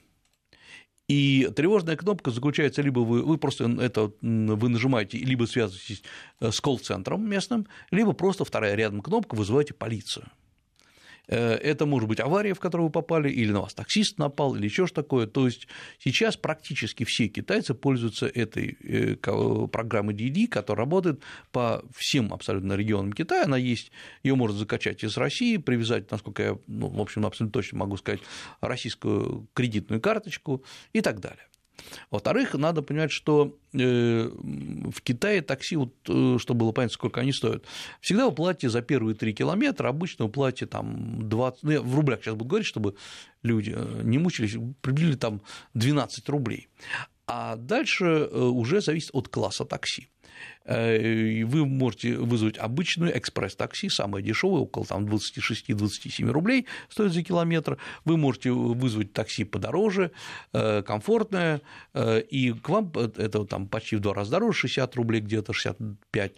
[1.06, 6.02] И тревожная кнопка заключается либо вы, вы просто это вы нажимаете, либо связываетесь
[6.40, 10.26] э, с колл-центром местным, либо просто вторая рядом кнопка вызываете полицию.
[11.28, 14.64] Э, это может быть авария, в которую вы попали, или на вас таксист напал, или
[14.64, 15.26] еще что такое.
[15.26, 15.66] То есть
[15.98, 23.12] сейчас практически все китайцы пользуются этой э, программой DD, которая работает по всем абсолютно регионам
[23.12, 23.44] Китая.
[23.44, 23.90] Она есть,
[24.22, 28.20] ее можно закачать из России, привязать, насколько я, ну, в общем, абсолютно точно могу сказать,
[28.60, 31.44] российскую кредитную карточку и так далее.
[32.10, 37.32] Во-вторых, надо понимать, что э, в Китае такси, вот, э, чтобы было понятно, сколько они
[37.32, 37.64] стоят,
[38.00, 41.94] всегда вы платите за первые 3 километра, обычно вы платите там 20, ну, я в
[41.94, 42.96] рублях сейчас буду говорить, чтобы
[43.42, 45.42] люди э, не мучились, приблизительно там
[45.74, 46.68] 12 рублей.
[47.26, 50.08] А дальше уже зависит от класса такси.
[50.64, 57.78] Э, вы можете вызвать обычную экспресс-такси, самое дешевое, около там, 26-27 рублей стоит за километр.
[58.04, 60.10] Вы можете вызвать такси подороже,
[60.52, 61.60] э, комфортное,
[61.92, 66.32] э, и к вам это там почти в два раза дороже, 60 рублей где-то, 65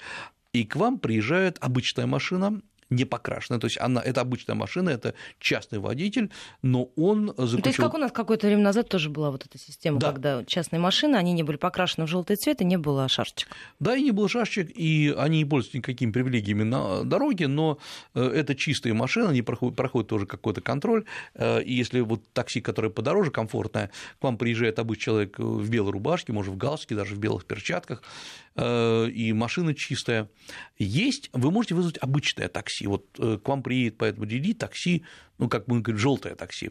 [0.52, 3.60] и к вам приезжает обычная машина, не покрашенная.
[3.60, 6.30] То есть она, это обычная машина, это частный водитель,
[6.62, 7.62] но он заключил...
[7.62, 10.12] То есть как у нас какое-то время назад тоже была вот эта система, да.
[10.12, 13.48] когда частные машины, они не были покрашены в желтый цвет и не было шашечек.
[13.80, 17.78] Да, и не было шашечек, и они не пользуются никакими привилегиями на дороге, но
[18.14, 22.60] э, это чистые машины, они проходят, проходят тоже какой-то контроль, э, и если вот такси,
[22.60, 27.14] которое подороже, комфортное, к вам приезжает обычный человек в белой рубашке, может, в галстуке, даже
[27.14, 30.30] в белых перчатках, Э, и машина чистая.
[30.78, 32.86] Есть, вы можете вызвать обычное такси.
[32.86, 35.04] Вот э, к вам приедет по этому DD такси,
[35.38, 36.70] ну, как мы говорим, желтое такси.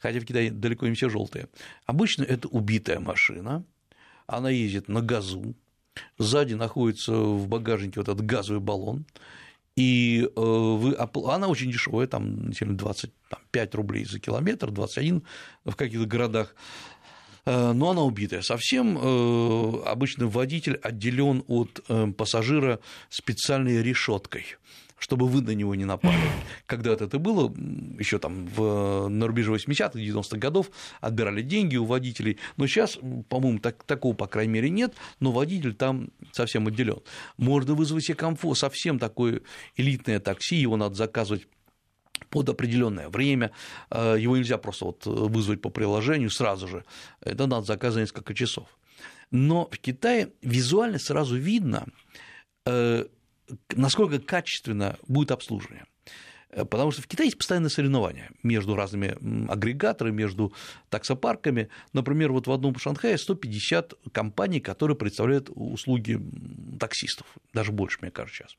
[0.00, 1.48] Хотя в Китае далеко не все желтые.
[1.84, 3.64] Обычно это убитая машина,
[4.26, 5.54] она ездит на газу,
[6.18, 9.04] сзади находится в багажнике вот этот газовый баллон,
[9.76, 15.22] и вы, она очень дешевая, там 25 рублей за километр, 21
[15.66, 16.54] в каких-то городах.
[17.46, 18.98] Э, но она убитая совсем.
[19.00, 24.44] Э, обычно водитель отделен от э, пассажира специальной решеткой
[24.98, 26.18] чтобы вы на него не напали.
[26.66, 27.54] Когда-то это было,
[27.98, 30.70] еще там в, на рубеже 80-х, 90-х годов
[31.02, 35.74] отбирали деньги у водителей, но сейчас, по-моему, так, такого, по крайней мере, нет, но водитель
[35.74, 37.00] там совсем отделен.
[37.36, 39.42] Можно вызвать себе комфорт, совсем такое
[39.76, 41.46] элитное такси, его надо заказывать
[42.30, 43.52] под определенное время.
[43.90, 46.84] Э, его нельзя просто вот вызвать по приложению сразу же.
[47.20, 48.68] Это надо заказывать несколько часов.
[49.30, 51.86] Но в Китае визуально сразу видно,
[52.64, 53.06] э,
[53.74, 55.84] насколько качественно будет обслуживание.
[56.50, 59.16] Э, потому что в Китае есть постоянное соревнование между разными
[59.50, 60.52] агрегаторами, между
[60.88, 61.68] таксопарками.
[61.92, 66.20] Например, вот в одном Шанхае 150 компаний, которые представляют услуги
[66.78, 68.56] таксистов, даже больше, мне кажется, сейчас.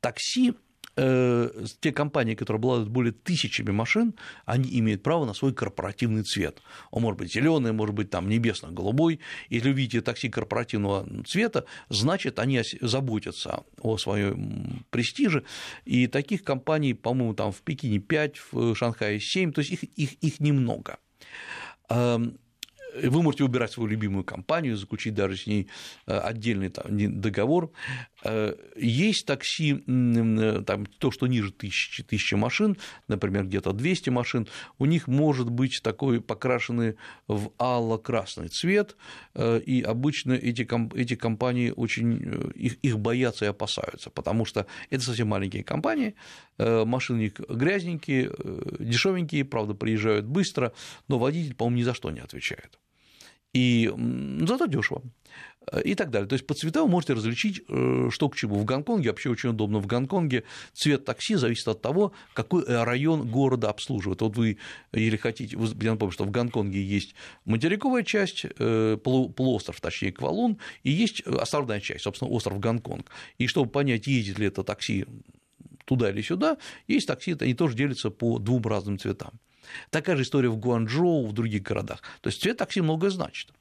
[0.00, 0.67] Такси Э,
[0.98, 4.14] те компании, которые обладают более тысячами машин,
[4.46, 6.60] они имеют право на свой корпоративный цвет.
[6.90, 9.20] Он может быть зеленый, может быть там небесно-голубой.
[9.48, 15.44] Если вы видите такси корпоративного цвета, значит, они заботятся о своем престиже.
[15.84, 20.14] И таких компаний, по-моему, там в Пекине 5, в Шанхае 7, то есть их, их,
[20.14, 20.98] их немного.
[22.94, 25.68] Вы можете выбирать свою любимую компанию, заключить даже с ней
[26.06, 27.70] э, отдельный там, договор.
[28.24, 34.48] Э, есть такси, э, там, то, что ниже тысячи, тысячи машин, например, где-то 200 машин,
[34.78, 36.96] у них может быть такой покрашенный
[37.26, 38.96] в алло-красный цвет,
[39.38, 45.28] и обычно эти, эти компании очень их, их боятся и опасаются, потому что это совсем
[45.28, 46.14] маленькие компании,
[46.58, 48.32] машины грязненькие,
[48.78, 50.72] дешевенькие, правда, приезжают быстро,
[51.06, 52.78] но водитель, по-моему, ни за что не отвечает
[53.54, 53.92] и
[54.46, 55.02] зато дешево
[55.84, 56.28] и так далее.
[56.28, 58.56] То есть по цветам вы можете различить, э, что к чему.
[58.56, 59.80] В Гонконге вообще очень удобно.
[59.80, 64.20] В Гонконге цвет такси зависит от того, какой район города обслуживает.
[64.20, 64.58] Вот вы,
[64.92, 70.90] или хотите, я напомню, что в Гонконге есть материковая часть, э, полуостров, точнее, Квалун, и
[70.90, 73.10] есть островная часть, собственно, остров Гонконг.
[73.38, 75.06] И чтобы понять, едет ли это такси
[75.88, 79.40] туда или сюда, есть такси, они тоже делятся по двум разным цветам.
[79.90, 82.02] Такая же история в Гуанчжоу, в других городах.
[82.20, 83.52] То есть цвет такси многое значит.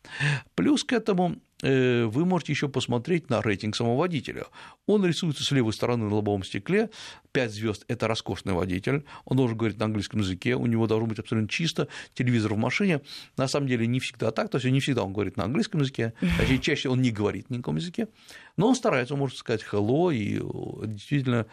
[0.55, 4.45] Плюс к этому э, вы можете еще посмотреть на рейтинг самого водителя.
[4.85, 6.89] Он рисуется с левой стороны на лобовом стекле.
[7.33, 9.03] 5 звезд– это роскошный водитель.
[9.25, 13.01] Он должен говорить на английском языке, у него должно быть абсолютно чисто, телевизор в машине.
[13.35, 16.13] На самом деле не всегда так, то есть не всегда он говорит на английском языке,
[16.21, 18.07] а чаще он не говорит на каком языке.
[18.55, 20.41] Но он старается, он может сказать hello, и
[20.87, 21.47] действительно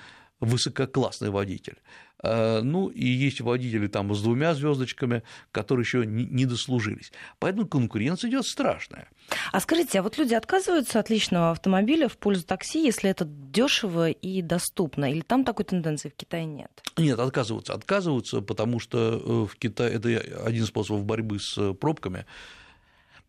[0.45, 1.77] высококлассный водитель.
[2.25, 7.13] Э, ну, и есть водители там с двумя звездочками, которые еще не дослужились.
[7.39, 9.09] Поэтому конкуренция идет страшная.
[9.53, 14.11] А скажите, а вот люди отказываются от личного автомобиля в пользу такси, если это дешево
[14.11, 15.11] и доступно?
[15.11, 16.71] Или там такой тенденции в Китае нет?
[16.97, 17.75] Нет, отказываются.
[17.75, 22.25] Отказываются, потому что э, в Китае это один способ борьбы с пробками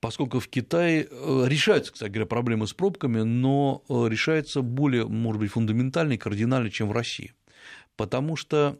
[0.06, 5.52] поскольку в Китае э, решаются, кстати говоря, проблемы с пробками, но решается более, может быть,
[5.52, 7.34] фундаментально и кардинально, чем в России
[7.98, 8.78] потому что,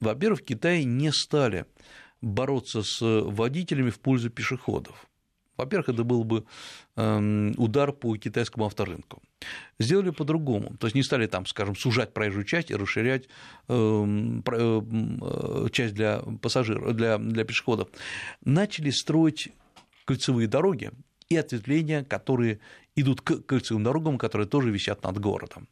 [0.00, 1.66] во-первых, в Китае не стали
[2.20, 5.06] бороться с водителями в пользу пешеходов.
[5.56, 6.44] Во-первых, это был бы
[6.94, 9.20] эм, удар по китайскому авторынку.
[9.80, 10.76] Сделали по-другому.
[10.76, 13.28] То есть не стали там, скажем, сужать проезжую часть и расширять
[13.66, 17.88] эм, э, часть для пассажиров, для, для пешеходов.
[18.44, 19.48] Начали строить
[20.08, 20.90] кольцевые дороги
[21.28, 22.60] и ответвления, которые
[22.96, 25.68] идут к кольцевым дорогам, которые тоже висят над городом.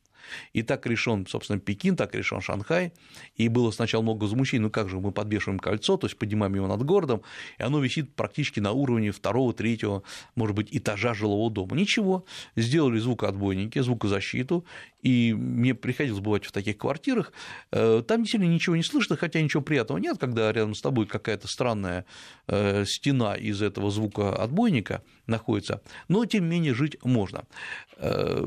[0.53, 2.93] И так решен, собственно, Пекин, так решен Шанхай.
[3.37, 6.67] И было сначала много возмущений, ну как же мы подвешиваем кольцо, то есть поднимаем его
[6.67, 7.23] над городом,
[7.59, 10.03] и оно висит практически на уровне второго, третьего,
[10.35, 11.77] может быть, этажа жилого дома.
[11.77, 12.25] Ничего,
[12.57, 14.65] сделали звукоотбойники, звукозащиту,
[15.03, 17.33] и мне приходилось бывать в таких квартирах,
[17.71, 21.47] э, там действительно ничего не слышно, хотя ничего приятного нет, когда рядом с тобой какая-то
[21.47, 22.07] странная
[22.49, 27.45] э, стена из этого звукоотбойника находится, но тем не менее жить можно.
[27.99, 28.47] Э,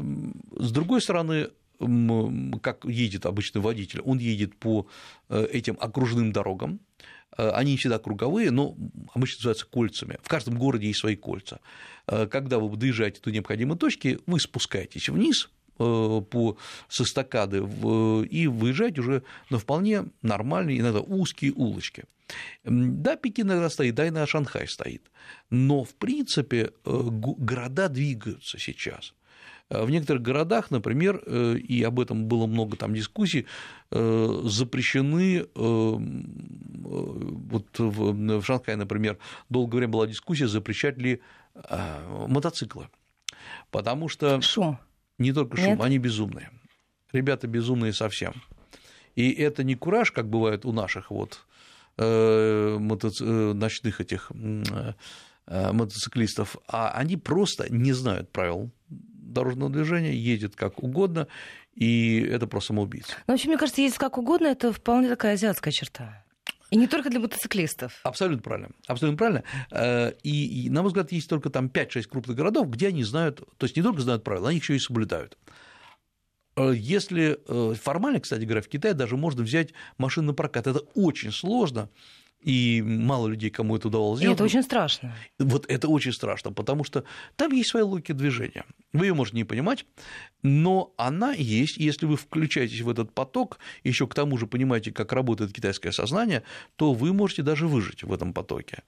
[0.57, 1.49] с другой стороны,
[2.61, 4.87] как едет обычный водитель, он едет по
[5.29, 6.79] э, этим окружным дорогам,
[7.37, 8.75] э, они всегда круговые, но
[9.13, 10.17] обычно называются кольцами.
[10.21, 11.59] В каждом городе есть свои кольца.
[12.05, 16.57] Когда вы доезжаете до необходимой точки, вы спускаетесь вниз по
[16.89, 22.03] со эстакады и выезжаете уже на вполне нормальные, иногда узкие улочки.
[22.65, 25.09] Да, Пекин иногда стоит, да, и на Шанхай стоит.
[25.49, 29.13] Но, в принципе, города двигаются сейчас.
[29.69, 33.45] Э, в некоторых городах, например, э, и об этом было много там дискуссий,
[33.91, 35.45] э, запрещены,
[37.51, 39.17] вот в Шанхае, например,
[39.49, 41.21] долгое время была дискуссия, запрещать ли
[42.27, 42.89] мотоциклы.
[43.69, 44.41] Потому что...
[44.41, 44.79] Шум.
[45.17, 45.81] Не только шум, Нет?
[45.81, 46.49] они безумные.
[47.11, 48.33] Ребята безумные совсем.
[49.15, 51.45] И это не кураж, как бывает у наших вот
[51.97, 53.23] мотоци...
[53.53, 54.31] Ночных этих
[55.45, 58.71] мотоциклистов, а они просто не знают правил
[59.31, 61.27] дорожного движения, ездят как угодно,
[61.73, 63.13] и это просто самоубийца.
[63.27, 66.23] Ну, вообще, мне кажется, ездить как угодно– это вполне такая азиатская черта.
[66.71, 67.99] И не только для мотоциклистов.
[68.03, 68.69] Абсолютно правильно.
[68.85, 69.43] Абсолютно правильно.
[69.71, 73.41] Э, и, и, на мой взгляд, есть только там 5-6 крупных городов, где они знают,
[73.57, 75.37] то есть не только знают правила, они еще и соблюдают.
[76.55, 80.79] Э, если э, формально, кстати говоря, в Китае даже можно взять машину на прокат, это
[80.93, 81.89] очень сложно,
[82.41, 84.33] и мало людей, кому это удавалось сделать.
[84.33, 85.13] И это очень страшно.
[85.39, 87.03] Вот это очень страшно, потому что
[87.35, 88.65] там есть своя логика движения.
[88.93, 89.85] Вы ее можете не понимать,
[90.41, 91.77] но она есть.
[91.77, 96.43] Если вы включаетесь в этот поток, еще к тому же понимаете, как работает китайское сознание,
[96.77, 98.83] то вы можете даже выжить в этом потоке.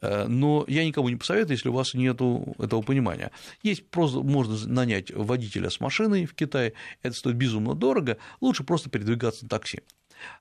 [0.00, 3.30] Э, но я никому не посоветую, если у вас нет этого понимания.
[3.62, 8.88] Есть просто можно нанять водителя с машиной в Китае, это стоит безумно дорого, лучше просто
[8.88, 9.80] передвигаться на такси.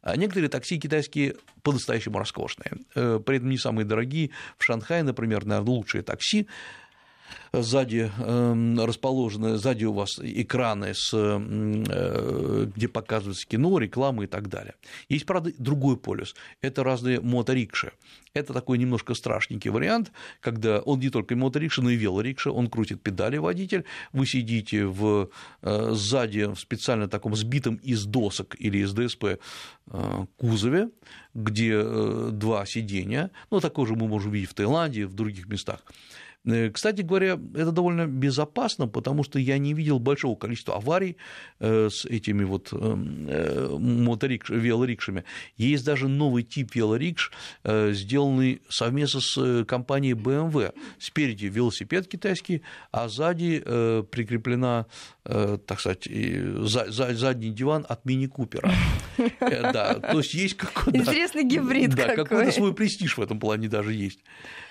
[0.02, 4.32] А некоторые такси китайские по-настоящему роскошные, э, при этом не самые дорогие.
[4.58, 6.48] В Шанхае, например, наверное, лучшие такси
[7.54, 14.50] сзади эм, расположены, сзади у вас экраны, с, э, где показывается кино, реклама и так
[14.50, 14.76] далее.
[15.10, 17.92] Есть, правда, другой полюс– это разные моторикши.
[18.34, 23.02] Это такой немножко страшненький вариант, когда он не только моторикша, но и велорикша, он крутит
[23.02, 25.30] педали водитель, вы сидите в,
[25.62, 30.90] э, сзади в специально таком сбитом из досок или из ДСП э, кузове,
[31.36, 31.84] где
[32.32, 35.84] два сидения, ну, такое же мы можем увидеть в Таиланде, в других местах,
[36.74, 41.16] кстати говоря, это довольно безопасно, потому что я не видел большого количества аварий
[41.60, 45.24] э, с этими вот эм, э, моторикш, велорикшами.
[45.56, 47.32] Есть даже новый тип велорикш,
[47.64, 50.74] сделанный совместно с компанией BMW.
[51.00, 53.60] Спереди велосипед китайский, а сзади
[54.12, 54.88] прикреплена,
[55.24, 58.72] так сказать, задний диван от мини-купера.
[59.40, 60.98] Да, то есть есть какой-то...
[60.98, 64.20] Интересный гибрид да, какой-то свой престиж в этом плане даже есть.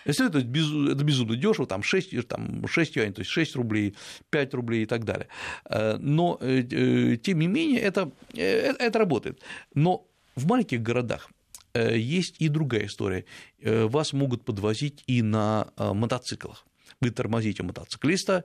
[0.05, 3.95] Это безумно дешево, там 6, там 6 юаней, то есть 6 рублей,
[4.31, 5.29] 5 рублей и так далее.
[5.65, 9.41] Э, но, э, э, тем не менее, это, это работает.
[9.75, 10.07] Но
[10.37, 11.31] в маленьких городах
[11.75, 13.25] есть и другая история.
[13.63, 16.67] Вас могут подвозить и на мотоциклах.
[17.01, 18.45] Вы тормозите мотоциклиста,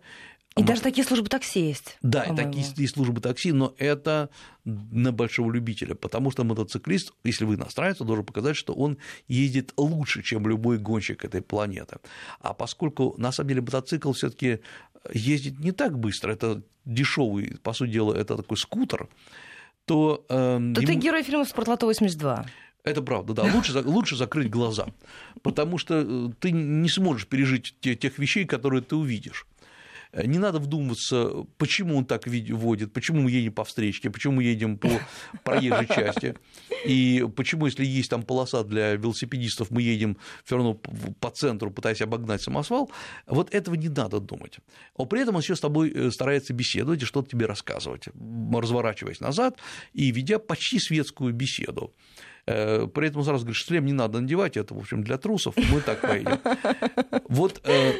[0.57, 1.97] и даже такие службы такси есть.
[2.01, 4.29] Да, и такие есть службы такси, но это
[4.65, 8.97] на большого любителя, потому что мотоциклист, если вы иностранец, должен показать, что он
[9.27, 11.97] ездит лучше, чем любой гонщик этой планеты.
[12.41, 14.59] А поскольку на самом деле мотоцикл все-таки
[15.13, 19.07] ездит не так быстро, это дешевый, по сути дела, это такой скутер,
[19.85, 20.25] то...
[20.29, 20.87] Э, то ему...
[20.87, 22.45] ты герой фильма «Спортлото 82».
[22.83, 23.43] Это правда, да.
[23.53, 24.87] Лучше, лучше закрыть глаза,
[25.41, 29.45] потому что э, ты не сможешь пережить тех вещей, которые ты увидишь.
[30.11, 34.43] Э, не надо вдумываться, почему он так водит, почему мы едем по встречке, почему мы
[34.43, 34.89] едем по
[35.43, 36.35] проезжей части,
[36.85, 42.01] и почему, если есть там полоса для велосипедистов, мы едем все равно по центру, пытаясь
[42.01, 42.91] обогнать самосвал,
[43.25, 44.57] вот этого не надо думать.
[44.97, 48.05] Но при этом он еще с тобой э, старается беседовать и что-то тебе рассказывать,
[48.53, 49.57] разворачиваясь назад
[49.93, 51.93] и ведя почти светскую беседу.
[52.47, 55.81] Э, при этом сразу говорит, шлем не надо надевать, это, в общем, для трусов, мы
[55.81, 56.39] так поедем.
[57.27, 57.91] Вот э,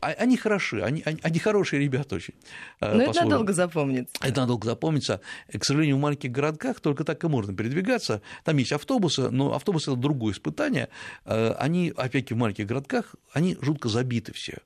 [0.00, 2.34] а, они хороши, они, они хорошие ребята очень.
[2.80, 4.12] Э, Но это надолго запомнится.
[4.20, 5.20] Это надолго запомнится.
[5.56, 8.22] К сожалению, в маленьких городках только так и можно передвигаться.
[8.44, 10.88] Там есть автобусы, но автобусы– это другое испытание.
[11.24, 14.58] Они, опять-таки, в маленьких городках, они жутко забиты все.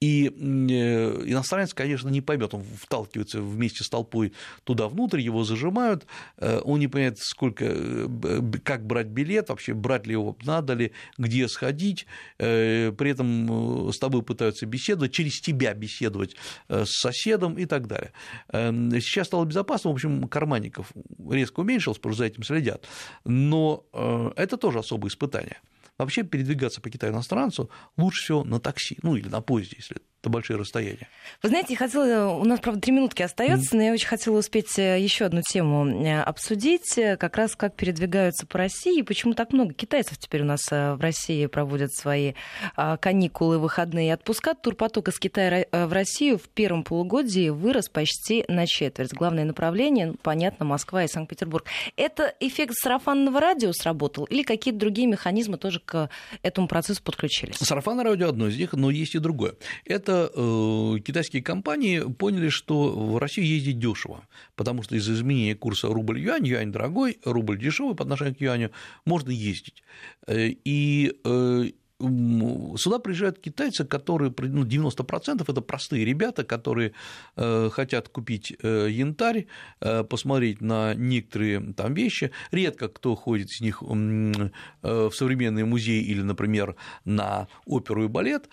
[0.00, 0.30] И э,
[1.26, 4.32] иностранец, конечно, не поймет, он вталкивается вместе с толпой
[4.62, 8.06] туда внутрь, его зажимают, э, он не понимает, сколько, э,
[8.62, 14.22] как брать билет, вообще брать ли его, надо ли, где сходить, при этом с тобой
[14.22, 16.36] пытаются беседовать, через тебя беседовать
[16.68, 18.12] с соседом и так далее.
[18.50, 20.92] Сейчас стало безопасно, в общем, карманников
[21.30, 22.86] резко уменьшилось, потому что за этим следят,
[23.24, 23.84] но
[24.36, 25.58] это тоже особое испытание.
[25.98, 30.30] Вообще передвигаться по Китаю иностранцу лучше всего на такси, ну или на поезде, если это
[30.30, 31.08] большие расстояния.
[31.42, 34.38] Вы знаете, я хотела, у нас, правда, три минутки остается, mm но я очень хотела
[34.38, 39.02] успеть э, еще одну тему э, обсудить, э, как раз как передвигаются по России, и
[39.04, 42.32] почему так много китайцев теперь у нас в России проводят свои
[42.74, 44.54] а, каникулы, выходные отпуска.
[44.54, 49.12] Турпоток из Китая в Россию в первом полугодии вырос почти на четверть.
[49.12, 51.64] Главное направление, понятно, Москва и Санкт-Петербург.
[51.96, 56.10] Это эффект сарафанного радио сработал или какие-то другие механизмы тоже к
[56.42, 57.56] этому процессу подключились?
[57.58, 59.54] Сарафанное радио одно из них, но есть и другое.
[59.84, 65.54] Это это э, китайские компании поняли, что в Россию ездить дешево, потому что из-за изменения
[65.54, 68.70] курса рубль-юань, юань дорогой, рубль дешевый по отношению к юаню,
[69.04, 69.82] можно ездить.
[70.26, 71.64] Э, и э,
[72.00, 76.92] сюда приезжают китайцы, которые, ну, 90% это простые ребята, которые
[77.36, 79.46] э, хотят купить э, янтарь,
[79.80, 82.30] э, посмотреть на некоторые там вещи.
[82.52, 88.48] Редко кто ходит из них в современный музей или, например, на оперу и балет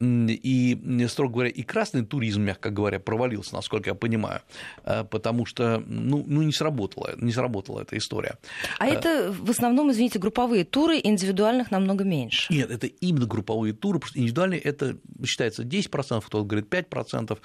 [0.00, 4.40] и, строго говоря, и красный туризм, мягко говоря, провалился, насколько я понимаю,
[4.84, 8.38] э, потому что ну, ну не, сработала, не сработала эта история.
[8.78, 12.52] А э, это в основном, извините, групповые туры, индивидуальных намного меньше?
[12.52, 17.38] Нет, это именно групповые туры, потому что индивидуальные это считается 10%, кто-то говорит 5%.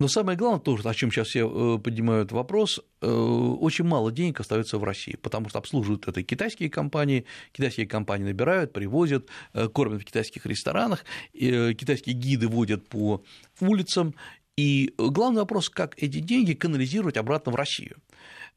[0.00, 4.40] Но самое главное тоже, о чем сейчас все э, поднимают вопрос, э, очень мало денег
[4.40, 10.00] остается в России, потому что обслуживают это китайские компании, китайские компании набирают, привозят, э, кормят
[10.00, 13.22] в китайских ресторанах, китайские гиды водят по
[13.60, 14.14] улицам,
[14.56, 17.96] и главный вопрос, как эти деньги канализировать обратно в Россию.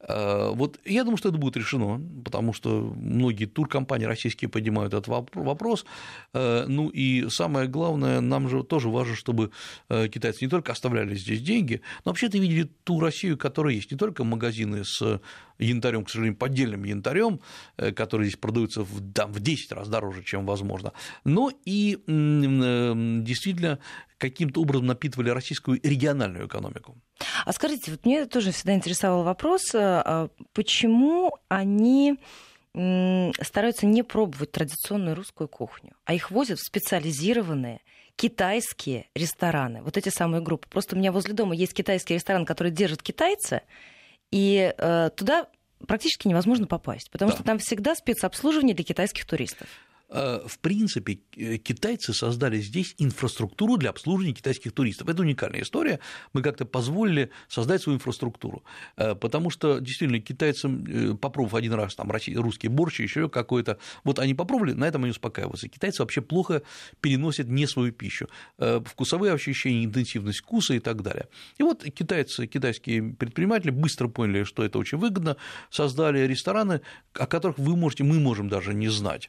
[0.08, 5.08] Э, вот я думаю, что это будет решено, потому что многие туркомпании российские поднимают этот
[5.08, 5.84] вопрос.
[6.32, 9.50] Э, ну и самое главное, нам же тоже важно, чтобы
[9.88, 13.98] э, китайцы не только оставляли здесь деньги, но вообще-то видели ту Россию, которая есть, не
[13.98, 15.20] только магазины с
[15.58, 17.40] янтарем, к сожалению, поддельным янтарем,
[17.76, 20.92] который здесь продается в, там, в 10 раз дороже, чем возможно,
[21.24, 23.78] но и действительно
[24.18, 26.96] каким-то образом напитывали российскую региональную экономику.
[27.44, 32.18] А скажите, вот мне тоже всегда интересовал вопрос, а почему они
[33.40, 37.80] стараются не пробовать традиционную русскую кухню, а их возят в специализированные
[38.16, 40.68] китайские рестораны, вот эти самые группы.
[40.68, 43.62] Просто у меня возле дома есть китайский ресторан, который держит китайцы,
[44.30, 45.46] и э, туда
[45.86, 47.36] практически невозможно попасть, потому да.
[47.36, 49.68] что там всегда спецобслуживание для китайских туристов.
[50.14, 55.08] Э, в принципе, э, китайцы создали здесь инфраструктуру для обслуживания китайских туристов.
[55.08, 55.98] Это уникальная история.
[56.32, 58.62] Мы как-то позволили создать свою инфраструктуру.
[58.96, 64.34] Э, потому что действительно китайцам, попробовав один раз там русский борщ, еще какой-то, вот они
[64.34, 65.68] попробовали, на этом они успокаиваются.
[65.68, 66.62] Китайцы вообще плохо
[67.00, 68.28] переносят не свою пищу.
[68.58, 71.28] Вкусовые ощущения, интенсивность вкуса и так далее.
[71.58, 75.36] И вот китайцы, китайские предприниматели быстро поняли, что это очень выгодно,
[75.70, 76.82] создали рестораны,
[77.14, 79.28] о которых вы можете, мы можем даже не знать.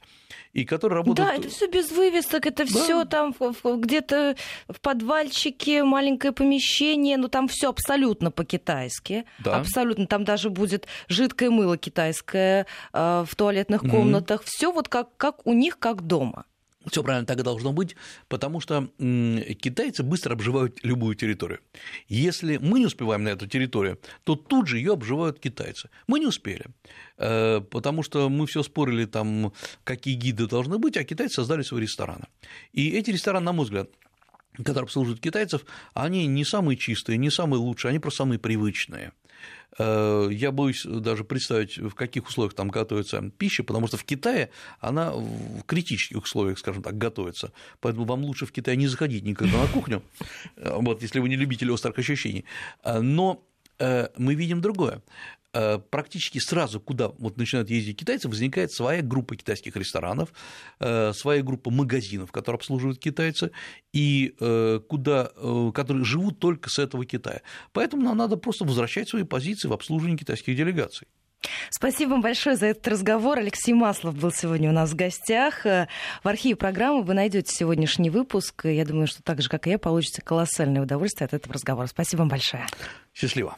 [0.56, 1.30] И которые работают...
[1.30, 2.66] Да, это все без вывесок, это да.
[2.66, 4.38] все там где-то
[4.70, 9.26] в подвальчике, маленькое помещение, но ну, там все абсолютно по-китайски.
[9.39, 9.58] Да.
[9.58, 10.08] Абсолютно.
[10.08, 14.43] Там даже будет жидкое мыло китайское э, в туалетных комнатах.
[14.43, 14.47] Mm-hmm.
[14.47, 16.45] Все вот как, как у них, как дома.
[16.89, 17.95] Все правильно так и должно быть,
[18.27, 21.59] потому что китайцы быстро обживают любую территорию.
[22.07, 25.89] Если мы не успеваем на эту территорию, то тут же ее обживают китайцы.
[26.07, 26.65] Мы не успели,
[27.17, 31.81] э, потому что мы все спорили, там, какие гиды должны быть, а китайцы создали свои
[31.81, 32.25] рестораны.
[32.73, 33.89] И эти рестораны, на мой взгляд,
[34.57, 39.11] которые обслуживают китайцев, они не самые чистые, не самые лучшие, они просто самые привычные.
[39.77, 44.49] Э, я боюсь даже представить, в каких условиях там готовится пища, потому что в Китае
[44.79, 47.51] она в критических условиях, скажем так, готовится.
[47.81, 50.01] Поэтому вам лучше в Китае не заходить никогда на кухню,
[50.55, 52.45] э, вот, если вы не любитель острых ощущений.
[52.83, 53.43] Э, но
[54.17, 55.01] мы видим другое.
[55.56, 60.34] Э, практически сразу, куда вот начинают ездить китайцы, возникает своя группа китайских ресторанов,
[60.82, 63.51] э, своя группа магазинов, которые обслуживают китайцы,
[63.93, 65.32] и э, куда,
[65.74, 67.41] которые живут только с этого Китая.
[67.72, 71.08] Поэтому нам надо просто возвращать свои позиции в обслуживании китайских делегаций.
[71.70, 73.38] Спасибо вам большое за этот разговор.
[73.38, 75.64] Алексей Маслов был сегодня у нас в гостях.
[75.64, 75.88] В
[76.24, 78.66] архиве программы вы найдете сегодняшний выпуск.
[78.66, 81.88] Я думаю, что так же, как и я, получите колоссальное удовольствие от этого разговора.
[81.88, 82.66] Спасибо вам большое.
[83.14, 83.53] Счастливо.